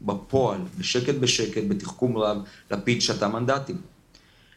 בפועל, 0.02 0.62
בשקט 0.78 1.16
בשקט, 1.16 1.62
בתחכום 1.68 2.18
רב, 2.18 2.38
לפיד 2.72 3.02
שתה 3.02 3.28
מנדטים. 3.28 3.78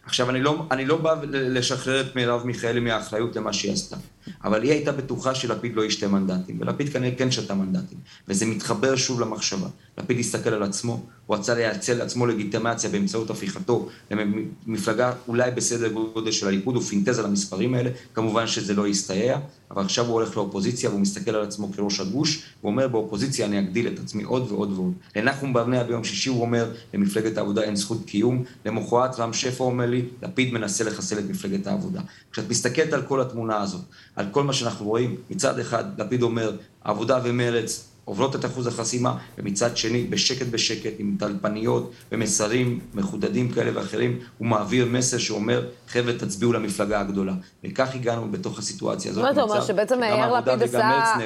עכשיו, 0.04 0.30
אני 0.30 0.42
לא, 0.42 0.66
אני 0.70 0.86
לא 0.86 0.96
בא 0.96 1.14
לשחרר 1.30 2.00
את 2.00 2.16
מרב 2.16 2.46
מיכאלי 2.46 2.80
מהאחריות 2.80 3.36
למה 3.36 3.52
שהיא 3.52 3.72
עשתה, 3.72 3.96
אבל 4.44 4.62
היא 4.62 4.72
הייתה 4.72 4.92
בטוחה 4.92 5.34
שלפיד 5.34 5.76
לא 5.76 5.84
ישתה 5.84 6.08
מנדטים, 6.08 6.56
ולפיד 6.60 6.88
כנראה 6.88 7.14
כן 7.16 7.30
שתה 7.30 7.54
מנדטים, 7.54 7.98
וזה 8.28 8.46
מתחבר 8.46 8.96
שוב 8.96 9.20
למחשבה. 9.20 9.68
לפיד 9.98 10.18
הסתכל 10.18 10.50
על 10.50 10.62
עצמו, 10.62 11.06
הוא 11.26 11.36
רצה 11.36 11.54
לייצר 11.54 11.98
לעצמו 11.98 12.26
לגיטימציה 12.26 12.90
באמצעות 12.90 13.30
הפיכתו 13.30 13.88
למפלגה 14.10 15.12
אולי 15.28 15.50
בסדר 15.50 15.88
גודל 15.88 16.32
של 16.32 16.46
הליכוד, 16.46 16.74
הוא 16.74 16.82
פינטז 16.82 17.18
על 17.18 17.24
המספרים 17.24 17.74
האלה, 17.74 17.90
כמובן 18.14 18.46
שזה 18.46 18.74
לא 18.74 18.88
יסתייע, 18.88 19.38
אבל 19.70 19.82
עכשיו 19.82 20.06
הוא 20.06 20.14
הולך 20.14 20.36
לאופוזיציה 20.36 20.90
והוא 20.90 21.00
מסתכל 21.00 21.30
על 21.30 21.44
עצמו 21.44 21.72
כראש 21.72 22.00
הגוש, 22.00 22.42
הוא 22.60 22.70
אומר 22.70 22.88
באופוזיציה 22.88 23.46
אני 23.46 23.58
אגדיל 23.58 23.88
את 23.88 23.98
עצמי 23.98 24.22
עוד 24.22 24.52
ועוד 24.52 24.72
ועוד. 24.72 24.92
לנחום 25.16 25.52
ברנע 25.52 25.82
ביום 25.82 26.04
שישי 26.04 26.28
הוא 26.28 26.40
אומר 26.40 26.70
למפלגת 26.94 27.38
העבודה 27.38 27.62
אין 27.62 27.76
זכות 27.76 28.04
קיום, 28.06 28.44
למחרת 28.66 29.20
רם 29.20 29.32
שפע 29.32 29.64
אומר 29.64 29.86
לי, 29.86 30.04
לפיד 30.22 30.52
מנסה 30.52 30.84
לחסל 30.84 31.18
את 31.18 31.24
מפלגת 31.30 31.66
העבודה. 31.66 32.00
כשאת 32.32 32.50
מסתכלת 32.50 32.92
על 32.92 33.02
כל 33.02 33.20
התמונה 33.20 33.62
הזאת, 33.62 33.80
על 34.16 34.26
כל 34.30 34.42
מה 34.42 34.52
שאנחנו 34.52 34.86
רואים, 34.86 35.16
מצד 35.30 35.58
אחד 35.58 36.00
לפיד 36.00 36.22
אומר 36.22 36.56
עבודה 36.84 37.18
ומרץ 37.24 37.90
עוברות 38.04 38.36
את 38.36 38.44
אחוז 38.44 38.66
החסימה, 38.66 39.16
ומצד 39.38 39.76
שני, 39.76 40.04
בשקט 40.04 40.46
בשקט, 40.46 40.92
עם 40.98 41.16
טלפניות 41.18 41.90
ומסרים 42.12 42.80
מחודדים 42.94 43.52
כאלה 43.52 43.70
ואחרים, 43.74 44.18
הוא 44.38 44.48
מעביר 44.48 44.86
מסר 44.86 45.18
שאומר, 45.18 45.66
חבר'ה, 45.88 46.12
תצביעו 46.18 46.52
למפלגה 46.52 47.00
הגדולה. 47.00 47.32
וכך 47.64 47.94
הגענו 47.94 48.30
בתוך 48.30 48.58
הסיטואציה 48.58 49.10
הזאת. 49.10 49.24
מה 49.24 49.30
אתה 49.30 49.42
אומר, 49.42 49.60
שבעצם 49.60 50.00
יאיר 50.02 50.32
לפיד 50.32 50.62
עשה... 50.62 51.16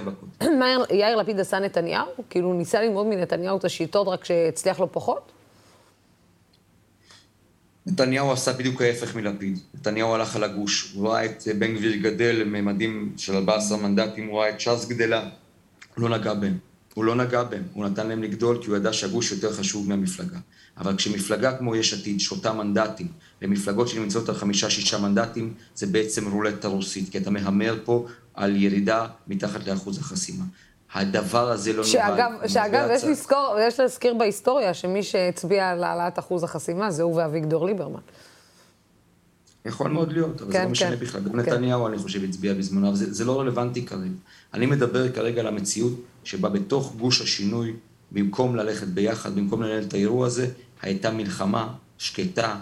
יאיר 0.91 1.17
לפיד 1.17 1.41
עשה 1.41 1.59
נתניהו? 1.59 2.07
כאילו, 2.31 2.53
ניסה 2.53 2.83
ללמוד 2.83 3.07
מנתניהו 3.07 3.57
את 3.59 3.65
השיטות, 3.65 4.09
רק 4.09 4.25
שהצליח 4.25 4.81
לו 4.81 4.93
פחות? 4.93 5.33
נתניהו 7.87 8.33
עשה 8.33 8.53
בדיוק 8.53 8.83
ההפך 8.83 9.17
מלפיד. 9.17 9.59
נתניהו 9.75 10.15
הלך 10.15 10.37
על 10.37 10.45
הגוש, 10.45 10.93
הוא 10.95 11.09
ראה 11.09 11.25
את 11.25 11.43
בן 11.59 11.75
גביר 11.75 11.97
גדל 11.97 12.37
לממדים 12.41 13.13
של 13.17 13.35
14 13.35 13.79
מנדטים, 13.79 14.27
הוא 14.27 14.41
ראה 14.41 14.49
את 14.49 14.61
ש"ס 14.61 14.87
גדלה, 14.89 15.29
הוא 15.95 16.09
לא 16.09 16.19
נגע 16.19 16.35
בהם. 16.35 16.59
הוא 16.95 17.05
לא 17.05 17.15
נגע 17.15 17.43
בהם, 17.43 17.63
הוא 17.73 17.85
נתן 17.85 18.07
להם 18.07 18.23
לגדול 18.23 18.63
כי 18.63 18.71
הוא 18.71 18.77
ידע 18.77 18.93
שהגוש 18.93 19.33
יותר 19.33 19.53
חשוב 19.53 19.89
מהמפלגה. 19.89 20.39
אבל 20.77 20.97
כשמפלגה 20.97 21.57
כמו 21.59 21.77
יש 21.77 21.95
עתיד 21.95 22.21
שותה 22.21 22.53
מנדטים 22.53 23.09
למפלגות 23.43 23.89
שנמצאות 23.89 24.29
על 24.29 24.35
חמישה-שישה 24.35 24.99
מנדטים, 24.99 25.55
זה 25.75 25.87
בעצם 25.87 26.33
רולטה 26.33 26.69
רוסית, 26.69 27.09
כי 27.09 27.19
אתה 27.19 27.31
מהמר 27.31 27.79
פה 27.85 28.07
על 28.35 28.57
ירידה 28.57 29.07
מתחת 29.29 29.67
לאחוז 29.67 29.99
החסימה. 29.99 30.45
הדבר 30.95 31.51
הזה 31.51 31.73
לא 31.73 31.85
שאגב, 31.85 32.31
נוהל. 32.33 32.49
שאגב, 32.49 32.89
יש, 32.93 33.05
לזכור, 33.05 33.57
יש 33.61 33.81
להזכיר 33.81 34.15
בהיסטוריה 34.15 34.75
שמי 34.75 35.03
שהצביע 35.03 35.71
על 35.71 35.85
העלאת 35.85 36.19
אחוז 36.19 36.45
החסימה 36.45 36.91
זה 36.91 37.03
הוא 37.03 37.17
ואביגדור 37.17 37.67
ליברמן. 37.67 38.01
יכול 39.65 39.91
מאוד 39.91 40.13
להיות, 40.13 40.43
אבל 40.43 40.53
כן, 40.53 40.59
זה 40.59 40.65
לא 40.65 40.71
משנה 40.71 40.91
כן, 40.91 40.97
בכלל. 40.97 41.21
גם 41.21 41.31
כן. 41.31 41.37
נתניהו, 41.39 41.87
אני 41.87 41.99
חושב, 41.99 42.25
הצביע 42.25 42.55
בזמנו, 42.55 42.89
אבל 42.89 42.97
זה, 42.97 43.13
זה 43.13 43.25
לא 43.25 43.41
רלוונטי 43.41 43.87
כרגע. 43.87 44.11
אני 44.55 44.67
מדבר 44.67 45.13
כרגע 45.13 45.41
על 45.41 45.47
המציאות 45.47 45.93
שבה 46.25 46.49
בתוך 46.49 46.95
גוש 46.99 47.21
השינוי, 47.21 47.75
במקום 48.13 48.57
ללכת 48.57 48.87
ביחד, 48.87 49.35
במקום 49.35 49.63
לנהל 49.63 49.83
את 49.83 49.95
האירוע 49.95 50.27
הזה, 50.27 50.49
הייתה 50.83 51.11
מלחמה 51.11 51.75
שקטה, 51.99 52.57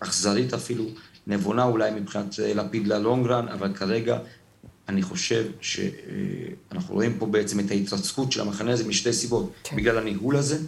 אכזרית 0.00 0.54
אפילו, 0.54 0.84
נבונה 1.26 1.64
אולי 1.64 1.90
מבחינת 1.90 2.38
לפיד 2.38 2.86
ללונגרן, 2.86 3.48
אבל 3.48 3.72
כרגע 3.74 4.18
אני 4.90 5.02
חושב 5.02 5.46
שאנחנו 5.60 6.94
רואים 6.94 7.18
פה 7.18 7.26
בעצם 7.26 7.60
את 7.60 7.70
ההתרצקות 7.70 8.32
של 8.32 8.40
המחנה 8.40 8.72
הזה 8.72 8.88
משתי 8.88 9.12
סיבות. 9.12 9.52
כן. 9.64 9.76
בגלל 9.76 9.98
הניהול 9.98 10.36
הזה, 10.36 10.58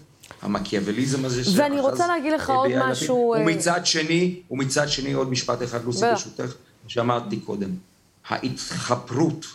המקיאווליזם 0.43 1.25
הזה. 1.25 1.43
ואני 1.63 1.81
רוצה 1.81 2.07
להגיד 2.07 2.33
לך 2.33 2.51
עוד 2.51 2.71
משהו... 2.77 3.35
אה, 3.35 3.41
ומצד 3.41 3.87
שני, 3.87 4.41
ומצד 4.51 4.89
שני 4.89 5.13
עוד 5.13 5.31
משפט 5.31 5.63
אחד, 5.63 5.85
לוסי, 5.85 6.01
ברשותך, 6.01 6.55
שאמרתי 6.87 7.37
קודם. 7.37 7.71
ההתחפרות 8.29 9.47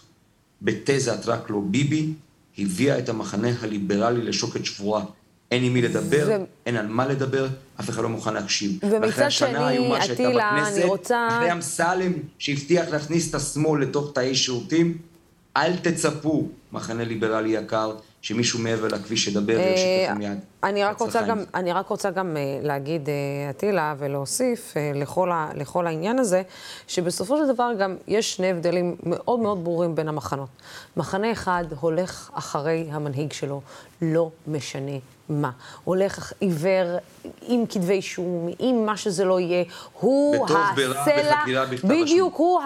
בתזת 0.62 1.26
רק 1.26 1.50
לא 1.50 1.62
ביבי, 1.66 2.14
הביאה 2.58 3.00
את 3.00 3.10
המחנה 3.10 3.50
הליברלי 3.62 4.22
לשוקת 4.22 4.66
שבורה. 4.66 5.06
אין 5.52 5.64
עם 5.64 5.74
מי 5.74 5.82
לדבר, 5.82 6.28
ו... 6.28 6.44
אין 6.66 6.76
על 6.76 6.88
מה 6.88 7.08
לדבר, 7.08 7.48
אף 7.80 7.90
אחד 7.90 8.04
לא 8.04 8.10
מוכן 8.10 8.34
להקשיב. 8.34 8.80
ומצד 8.84 9.32
שני, 9.32 9.96
עטילה, 9.98 10.68
אני 10.68 10.84
רוצה... 10.84 11.28
אחרי 11.28 11.52
אמסלם 11.52 12.14
שהבטיח 12.40 12.90
להכניס 12.90 13.30
את 13.30 13.36
השמאל 13.36 13.82
לתוך 13.82 14.12
תאי 14.14 14.36
שירותים, 14.36 14.98
אל 15.58 15.76
תצפו, 15.76 16.48
מחנה 16.72 17.04
ליברלי 17.04 17.50
יקר, 17.50 17.92
שמישהו 18.22 18.60
מעבר 18.60 18.88
לכביש 18.88 19.28
ידבר 19.28 19.54
ויושיט 19.58 19.86
אה, 19.86 20.12
לכם 20.12 20.22
יד. 20.22 20.38
אני 20.64 20.84
רק 20.84 21.00
רוצה 21.00 21.22
גם, 21.22 21.44
אני 21.56 21.74
רק 21.74 21.88
רוצה 21.88 22.10
גם 22.10 22.38
אה, 22.38 22.60
להגיד, 22.62 23.10
עטילה, 23.50 23.90
אה, 23.90 23.94
ולהוסיף 23.98 24.74
לכל, 24.96 25.32
ה, 25.32 25.50
לכל 25.56 25.88
העניין 25.88 26.20
הזה, 26.20 26.42
שבסופו 26.88 27.38
של 27.38 27.54
דבר 27.54 27.72
גם 27.80 27.96
יש 28.08 28.36
שני 28.36 28.50
הבדלים 28.50 28.96
מאוד 29.04 29.40
מאוד 29.40 29.64
ברורים 29.64 29.96
בין 29.96 30.08
המחנות. 30.08 30.50
מחנה 30.98 31.32
אחד 31.32 31.64
הולך 31.80 32.30
אחרי 32.34 32.88
המנהיג 32.92 33.34
שלו, 33.34 33.62
לא 34.02 34.32
משנה 34.48 34.98
מה. 35.30 35.52
הולך 35.84 36.34
עיוור 36.40 36.98
עם 37.42 37.66
כתבי 37.66 37.94
אישום, 37.94 38.50
עם 38.60 38.86
מה 38.86 38.98
שזה 38.98 39.26
לא 39.26 39.40
יהיה. 39.40 39.64
הוא 40.00 40.46
הסלע, 40.46 41.66
בדיוק, 41.84 42.36
הוא 42.36 42.60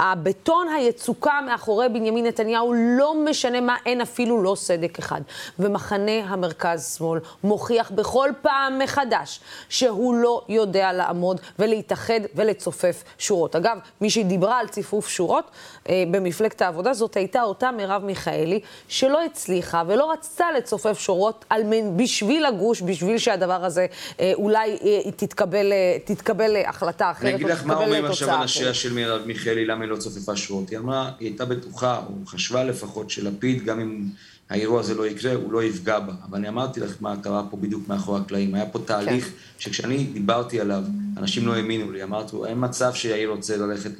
הבטון 0.00 0.68
היצוקה 0.68 1.40
מאחורי 1.46 1.88
בנימין 1.88 2.26
נתניהו, 2.26 2.74
לא 2.98 3.14
משנה 3.24 3.37
מה, 3.44 3.76
אין 3.86 4.00
אפילו 4.00 4.42
לא 4.42 4.54
סדק 4.54 4.98
אחד. 4.98 5.20
ומחנה 5.58 6.24
המרכז-שמאל 6.24 7.20
מוכיח 7.44 7.90
בכל 7.90 8.30
פעם 8.42 8.78
מחדש 8.78 9.40
שהוא 9.68 10.14
לא 10.14 10.44
יודע 10.48 10.92
לעמוד 10.92 11.40
ולהתאחד 11.58 12.20
ולצופף 12.34 13.04
שורות. 13.18 13.56
אגב, 13.56 13.78
מי 14.00 14.10
שדיברה 14.10 14.58
על 14.58 14.68
ציפוף 14.68 15.08
שורות 15.08 15.50
אה, 15.88 16.04
במפלגת 16.10 16.62
העבודה, 16.62 16.94
זאת 16.94 17.16
הייתה 17.16 17.42
אותה 17.42 17.70
מרב 17.70 18.04
מיכאלי, 18.04 18.60
שלא 18.88 19.24
הצליחה 19.24 19.82
ולא 19.86 20.12
רצתה 20.12 20.46
לצופף 20.58 20.98
שורות 20.98 21.44
על, 21.50 21.62
בשביל 21.96 22.46
הגוש, 22.46 22.82
בשביל 22.82 23.18
שהדבר 23.18 23.64
הזה 23.64 23.86
אה, 24.20 24.32
אולי 24.34 24.78
אה, 24.84 25.10
תתקבל, 25.16 25.72
אה, 25.72 25.96
תתקבל 26.04 26.56
החלטה 26.66 27.10
אחרת, 27.10 27.24
אני 27.24 27.34
אגיד 27.34 27.46
לך 27.46 27.66
מה 27.66 27.76
אומרים 27.76 28.04
עכשיו 28.04 28.42
אנשיה 28.42 28.74
של 28.74 28.92
מרב 28.92 29.22
מיכאלי, 29.26 29.66
למה 29.66 29.84
היא 29.84 29.90
לא 29.90 29.96
צופפה 29.96 30.36
שורות. 30.36 30.68
היא 30.68 30.78
אמרה, 30.78 31.10
היא 31.20 31.28
הייתה 31.28 31.44
בטוחה, 31.44 32.00
או 32.08 32.26
חשבה 32.26 32.64
לפחות, 32.64 33.10
שלפיד, 33.18 33.64
גם 33.64 33.80
אם 33.80 34.04
האירוע 34.50 34.80
הזה 34.80 34.94
לא 34.94 35.06
יקרה, 35.06 35.34
הוא 35.34 35.52
לא 35.52 35.62
יפגע 35.62 35.98
בה. 35.98 36.12
אבל 36.30 36.38
אני 36.38 36.48
אמרתי 36.48 36.80
לך 36.80 36.96
מה 37.00 37.16
קרה 37.22 37.42
פה 37.50 37.56
בדיוק 37.56 37.88
מאחורי 37.88 38.20
הקלעים. 38.20 38.54
היה 38.54 38.66
פה 38.66 38.78
תהליך 38.78 39.24
כן. 39.24 39.30
שכשאני 39.58 40.04
דיברתי 40.12 40.60
עליו, 40.60 40.82
אנשים 41.16 41.46
לא 41.46 41.54
האמינו 41.54 41.92
לי. 41.92 42.02
אמרתי, 42.02 42.36
אין 42.46 42.58
מצב 42.60 42.94
שיאיר 42.94 43.30
רוצה 43.30 43.56
ללכת 43.56 43.90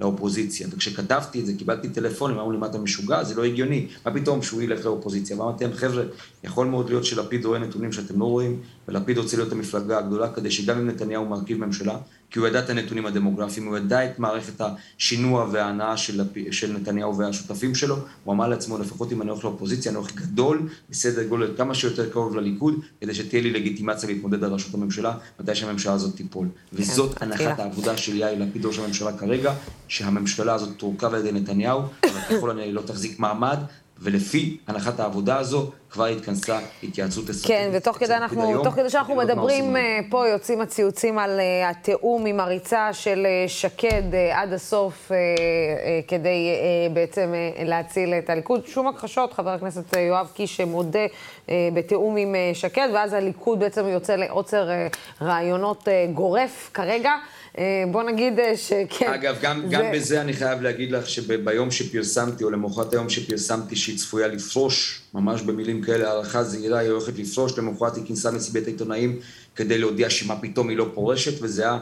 לאופוזיציה. 0.00 0.68
וכשכתבתי 0.70 1.40
את 1.40 1.46
זה, 1.46 1.52
קיבלתי 1.58 1.88
טלפונים, 1.88 2.38
אמרו 2.38 2.52
לי, 2.52 2.58
מה 2.58 2.66
אתה 2.66 2.78
משוגע? 2.78 3.24
זה 3.24 3.34
לא 3.34 3.44
הגיוני. 3.44 3.86
מה 4.06 4.14
פתאום 4.14 4.42
שהוא 4.42 4.62
ילך 4.62 4.84
לאופוזיציה? 4.84 5.40
ואמרתי 5.40 5.64
להם, 5.64 5.72
חבר'ה, 5.72 6.04
יכול 6.44 6.66
מאוד 6.66 6.88
להיות 6.88 7.04
שלפיד 7.04 7.44
רואה 7.44 7.58
נתונים 7.58 7.92
שאתם 7.92 8.20
לא 8.20 8.24
רואים, 8.24 8.60
ולפיד 8.88 9.18
רוצה 9.18 9.36
להיות 9.36 9.52
המפלגה 9.52 9.98
הגדולה, 9.98 10.32
כדי 10.32 10.50
שגם 10.50 10.78
אם 10.78 10.86
נתניהו 10.86 11.26
מרכיב 11.26 11.64
ממשלה, 11.64 11.96
כי 12.30 12.38
הוא 12.38 12.48
ידע 12.48 12.58
את 12.58 12.70
הנתונים 12.70 13.06
הדמוגרפיים, 13.06 13.66
הוא 13.66 13.76
ידע 13.76 14.04
את 14.04 14.18
מערכת 14.18 14.60
השינוע 14.60 15.48
וההנאה 15.52 15.96
של, 15.96 16.22
של 16.50 16.72
נתניהו 16.72 17.18
והשותפים 17.18 17.74
שלו, 17.74 17.96
הוא 18.24 18.34
אמר 18.34 18.48
לעצמו, 18.48 18.78
לפחות 18.78 19.12
אם 19.12 19.22
אני 19.22 19.30
הולך 19.30 19.44
לאופוזיציה, 19.44 19.90
אני 19.90 19.98
הולך 19.98 20.14
גדול, 20.14 20.68
בסדר 20.90 21.22
גודל 21.22 21.54
כמה 21.56 21.74
שיותר 21.74 22.10
קרוב 22.10 22.36
לליכוד, 22.36 22.74
כדי 23.00 23.14
שתהיה 23.14 23.42
לי 23.42 23.50
לגיטימציה 23.50 24.08
להתמודד 24.08 24.44
על 24.44 24.52
ראשות 24.52 24.74
הממשלה, 24.74 25.14
מתי 25.40 25.54
שהממשלה 25.54 25.92
הזאת 25.92 26.16
תיפול. 26.16 26.48
כן, 26.70 26.76
וזאת 26.82 27.22
הנחת 27.22 27.60
העבודה 27.60 27.96
של 27.96 28.16
יאיר 28.16 28.44
לפיד, 28.44 28.66
ראש 28.66 28.78
הממשלה 28.78 29.18
כרגע, 29.18 29.54
שהממשלה 29.88 30.54
הזאת 30.54 30.76
תורכב 30.76 31.14
על 31.14 31.20
ידי 31.20 31.32
נתניהו, 31.32 31.80
אבל 31.80 32.20
ככל 32.36 32.50
הנראה 32.50 32.72
לא 32.72 32.80
תחזיק 32.80 33.18
מעמד, 33.18 33.58
ולפי 34.00 34.56
הנחת 34.66 35.00
העבודה 35.00 35.38
הזו, 35.38 35.70
כבר 35.90 36.06
התכנסה 36.06 36.58
התייעצות 36.82 37.30
אסטרטגית. 37.30 37.58
כן, 37.58 37.70
ותוך 37.72 37.96
כדי, 37.96 38.14
אנחנו, 38.14 38.64
תוך 38.64 38.74
כדי 38.74 38.90
שאנחנו 38.90 39.14
מדברים 39.16 39.76
אה, 39.76 40.00
פה, 40.10 40.28
יוצאים 40.28 40.60
הציוצים 40.60 41.18
על 41.18 41.40
uh, 41.40 41.70
התיאום 41.70 42.26
עם 42.26 42.40
הריצה 42.40 42.92
של 42.92 43.26
uh, 43.26 43.48
שקד 43.48 44.02
uh, 44.12 44.16
עד 44.34 44.52
הסוף, 44.52 45.08
uh, 45.08 45.10
uh, 45.10 46.08
כדי 46.08 46.50
uh, 46.54 46.92
בעצם 46.94 47.32
uh, 47.32 47.64
להציל 47.64 48.14
את 48.14 48.30
הליכוד. 48.30 48.66
שום 48.66 48.88
הכחשות, 48.88 49.32
חבר 49.32 49.50
הכנסת 49.50 49.94
uh, 49.94 49.98
יואב 49.98 50.30
קיש 50.34 50.60
מודה 50.60 51.06
uh, 51.06 51.50
בתיאום 51.74 52.16
עם 52.16 52.34
uh, 52.34 52.56
שקד, 52.56 52.88
ואז 52.94 53.12
הליכוד 53.12 53.60
בעצם 53.60 53.88
יוצא 53.88 54.16
לעוצר 54.16 54.68
uh, 54.68 55.24
רעיונות 55.24 55.88
uh, 55.88 56.12
גורף 56.14 56.70
כרגע. 56.74 57.12
אה, 57.58 57.84
בוא 57.90 58.02
נגיד 58.02 58.40
אה, 58.40 58.56
שכן. 58.56 59.12
אגב, 59.12 59.36
גם, 59.42 59.60
זה... 59.60 59.66
גם 59.70 59.84
בזה 59.94 60.20
אני 60.20 60.32
חייב 60.32 60.62
להגיד 60.62 60.92
לך 60.92 61.08
שביום 61.08 61.70
שפרסמתי, 61.70 62.44
או 62.44 62.50
למחרת 62.50 62.92
היום 62.92 63.10
שפרסמתי 63.10 63.76
שהיא 63.76 63.98
צפויה 63.98 64.26
לפרוש, 64.28 65.00
ממש 65.14 65.42
במילים 65.42 65.82
כאלה, 65.82 66.08
הערכה 66.08 66.44
זהירה, 66.44 66.78
היא 66.78 66.90
הולכת 66.90 67.18
לפרוש, 67.18 67.58
למחרת 67.58 67.96
היא 67.96 68.04
כינסה 68.04 68.30
מסיבת 68.30 68.66
העיתונאים 68.66 69.18
כדי 69.56 69.78
להודיע 69.78 70.10
שמה 70.10 70.36
פתאום 70.36 70.68
היא 70.68 70.76
לא 70.76 70.90
פורשת, 70.94 71.42
וזה 71.42 71.62
היה, 71.62 71.78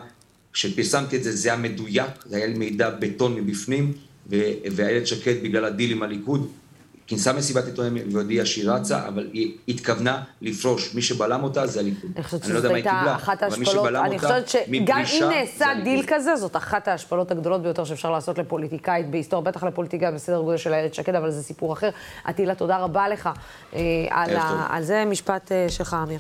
כשפרסמתי 0.53 1.17
את 1.17 1.25
זה, 1.25 1.37
זה 1.37 1.49
היה 1.49 1.59
מדויק, 1.59 2.11
זה 2.27 2.37
היה 2.37 2.49
מידע 2.49 2.91
בטון 2.91 3.35
מבפנים, 3.35 3.93
ואיילת 4.27 5.07
שקד, 5.07 5.43
בגלל 5.43 5.65
הדיל 5.65 5.93
עם 5.93 6.03
הליכוד, 6.03 6.49
כינסה 7.07 7.33
מסיבת 7.33 7.65
עיתונאים 7.65 8.09
והודיעה 8.13 8.47
שהיא 8.47 8.71
רצה, 8.71 9.09
אבל 9.09 9.29
היא 9.33 9.53
התכוונה 9.69 10.23
לפרוש. 10.43 10.95
מי 10.95 11.03
שבלם 11.03 11.45
אותה 11.45 11.67
זה 11.67 11.81
הליכוד. 11.81 12.11
אני 12.17 12.25
חושבת 12.25 12.45
שזאת 12.45 12.65
הייתה 12.65 13.17
אחת 13.17 13.43
ההשפלות, 13.43 13.87
אני 13.89 14.19
חושבת 14.19 14.49
שגם 14.49 14.99
אם 14.99 15.23
נעשה 15.31 15.67
דיל 15.85 16.05
כזה, 16.07 16.37
זאת 16.37 16.57
אחת 16.57 16.89
ההשפלות 16.89 17.31
הגדולות 17.31 17.63
ביותר 17.63 17.85
שאפשר 17.85 18.11
לעשות 18.11 18.39
לפוליטיקאית 18.39 19.11
בהיסטוריה, 19.11 19.51
בטח 19.51 19.65
לפוליטיקאית 19.65 20.15
בסדר 20.15 20.41
גודל 20.41 20.57
של 20.57 20.73
איילת 20.73 20.95
שקד, 20.95 21.15
אבל 21.15 21.31
זה 21.31 21.43
סיפור 21.43 21.73
אחר. 21.73 21.91
עטילה, 22.25 22.55
תודה 22.55 22.79
רבה 22.79 23.09
לך 23.09 23.29
אה, 23.75 23.81
על 24.69 24.83
זה. 24.83 25.05
משפט 25.05 25.53
אה, 25.53 25.67
שלך, 25.69 25.97
אמיר. 26.03 26.19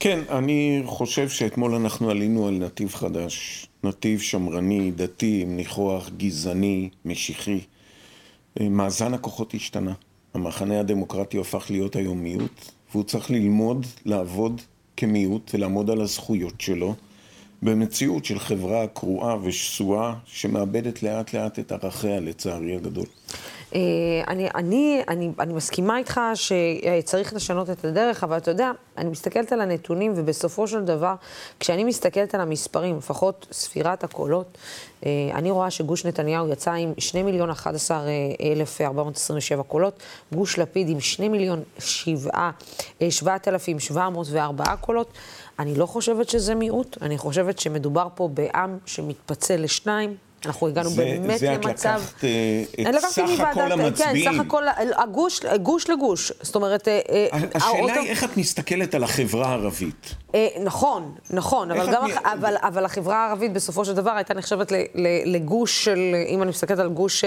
כן, 0.00 0.18
אני 0.30 0.82
חושב 0.86 1.28
שאתמול 1.28 1.74
אנחנו 1.74 2.10
עלינו 2.10 2.48
על 2.48 2.54
נתיב 2.54 2.94
חדש. 2.94 3.66
נתיב 3.84 4.20
שמרני, 4.20 4.90
דתי, 4.90 5.40
עם 5.42 5.56
ניחוח 5.56 6.10
גזעני, 6.16 6.88
משיחי. 7.04 7.60
אה, 8.60 8.68
מאזן 8.68 9.14
הכוחות 9.14 9.54
השתנה. 9.54 9.92
המחנה 10.34 10.80
הדמוקרטי 10.80 11.38
הפך 11.40 11.66
להיות 11.70 11.96
היום 11.96 12.18
מיעוט, 12.22 12.70
והוא 12.90 13.04
צריך 13.04 13.30
ללמוד 13.30 13.86
לעבוד 14.04 14.60
כמיעוט 14.96 15.50
ולעמוד 15.54 15.90
על 15.90 16.00
הזכויות 16.00 16.60
שלו 16.60 16.94
במציאות 17.62 18.24
של 18.24 18.38
חברה 18.38 18.86
קרועה 18.86 19.36
ושסועה 19.42 20.14
שמאבדת 20.26 21.02
לאט 21.02 21.34
לאט 21.34 21.58
את 21.58 21.72
ערכיה, 21.72 22.20
לצערי 22.20 22.76
הגדול. 22.76 23.06
אה, 23.74 23.80
אני, 24.28 24.48
אני, 24.54 25.02
אני, 25.08 25.30
אני 25.40 25.52
מסכימה 25.52 25.98
איתך 25.98 26.20
שצריך 26.34 27.34
לשנות 27.34 27.70
את 27.70 27.84
הדרך, 27.84 28.24
אבל 28.24 28.36
אתה 28.36 28.50
יודע, 28.50 28.70
אני 28.98 29.10
מסתכלת 29.10 29.52
על 29.52 29.60
הנתונים, 29.60 30.12
ובסופו 30.16 30.68
של 30.68 30.84
דבר, 30.84 31.14
כשאני 31.60 31.84
מסתכלת 31.84 32.34
על 32.34 32.40
המספרים, 32.40 32.98
לפחות 32.98 33.46
ספירת 33.52 34.04
הקולות, 34.04 34.58
אה, 35.06 35.10
אני 35.34 35.50
רואה 35.50 35.70
שגוש 35.70 36.06
נתניהו 36.06 36.48
יצא 36.48 36.72
עם 36.72 36.92
2 36.98 37.26
מיליון 37.26 37.50
11 37.50 38.02
אלף 38.40 38.80
427 38.80 39.62
קולות, 39.62 40.02
גוש 40.32 40.58
לפיד 40.58 40.88
עם 40.88 41.00
2 41.00 41.32
מיליון 41.32 41.62
7,704 41.78 44.64
אה, 44.68 44.76
קולות. 44.76 45.08
אני 45.58 45.74
לא 45.74 45.86
חושבת 45.86 46.28
שזה 46.28 46.54
מיעוט, 46.54 46.98
אני 47.02 47.18
חושבת 47.18 47.58
שמדובר 47.58 48.08
פה 48.14 48.28
בעם 48.34 48.78
שמתפצל 48.86 49.56
לשניים. 49.56 50.16
אנחנו 50.46 50.68
הגענו 50.68 50.90
זה, 50.90 51.04
באמת 51.04 51.38
זה 51.38 51.50
למצב... 51.50 52.00
זה 52.20 52.64
את 52.80 52.94
לקחת 52.94 53.18
את 53.18 53.28
סך 53.28 53.40
הכל 53.40 53.72
המצביעים. 53.72 54.30
כן, 54.30 54.34
סך 54.34 54.40
הכל, 54.46 54.64
הגוש, 54.96 55.40
גוש 55.62 55.90
לגוש. 55.90 56.32
זאת 56.42 56.54
אומרת... 56.54 56.88
אה, 56.88 57.00
אה, 57.12 57.26
השאלה 57.54 57.78
האוטו... 57.78 58.00
היא 58.00 58.10
איך 58.10 58.24
את 58.24 58.36
מסתכלת 58.36 58.94
על 58.94 59.04
החברה 59.04 59.48
הערבית. 59.48 60.14
אה, 60.34 60.48
נכון, 60.64 61.14
נכון, 61.30 61.70
אבל, 61.70 61.92
גם, 61.92 62.10
את... 62.10 62.16
אבל, 62.24 62.54
אבל 62.56 62.84
החברה 62.84 63.16
הערבית 63.16 63.52
בסופו 63.52 63.84
של 63.84 63.94
דבר 63.94 64.10
הייתה 64.10 64.34
נחשבת 64.34 64.72
לגוש 65.24 65.84
של, 65.84 66.14
אם 66.28 66.42
אני 66.42 66.50
מסתכלת 66.50 66.78
על 66.78 66.88
גוש 66.88 67.24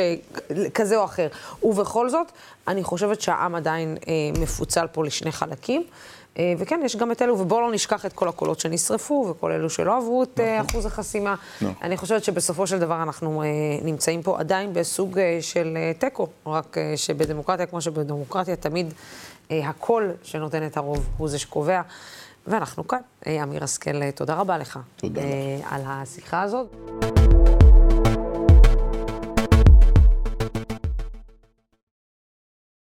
כזה 0.74 0.98
או 0.98 1.06
אחר. 1.06 1.28
ובכל 1.64 2.10
זאת, 2.10 2.32
אני 2.68 2.84
חושבת 2.84 3.22
שהעם 3.22 3.56
עדיין 3.56 3.98
מפוצל 4.40 4.88
פה 4.92 5.06
לשני 5.06 5.32
חלקים. 5.32 5.84
אה, 6.38 6.54
וכן, 6.58 6.80
יש 6.86 6.96
גם 6.96 7.12
את 7.12 7.22
אלו, 7.22 7.40
ובואו 7.40 7.62
לא 7.62 7.72
נשכח 7.72 8.06
את 8.06 8.14
כל 8.14 8.28
הקולות 8.28 8.60
שנשרפו, 8.60 9.28
וכל 9.30 9.52
אלו 9.52 9.70
שלא 9.70 9.98
עברו 9.98 10.24
את 10.24 10.40
אה, 10.40 10.56
נכון. 10.56 10.70
אחוז 10.70 10.86
החסימה. 10.86 11.36
נכון. 11.62 11.74
אני 11.82 11.98
חושבת 11.98 12.24
שבסופו 12.24 12.68
של 12.68 12.80
דבר 12.80 13.04
אנחנו 13.04 13.44
אה, 13.44 13.48
נמצאים 13.84 14.24
פה 14.24 14.40
עדיין 14.40 14.74
בסוג 14.74 15.20
של 15.42 15.78
תיקו, 16.00 16.28
רק 16.46 16.78
שבדמוקרטיה, 16.96 17.66
כמו 17.66 17.82
שבדמוקרטיה, 17.82 18.56
תמיד 18.56 18.94
הקול 19.50 20.12
שנותן 20.24 20.66
את 20.66 20.78
הרוב 20.78 21.06
הוא 21.18 21.28
זה 21.28 21.40
שקובע. 21.40 21.82
ואנחנו 22.48 22.88
כאן. 22.88 23.00
אמיר 23.44 23.64
השכל, 23.64 24.12
תודה 24.12 24.36
רבה 24.36 24.58
לך. 24.58 24.80
תודה. 24.96 25.22
על 25.70 25.82
השיחה 25.86 26.42
הזאת. 26.42 27.57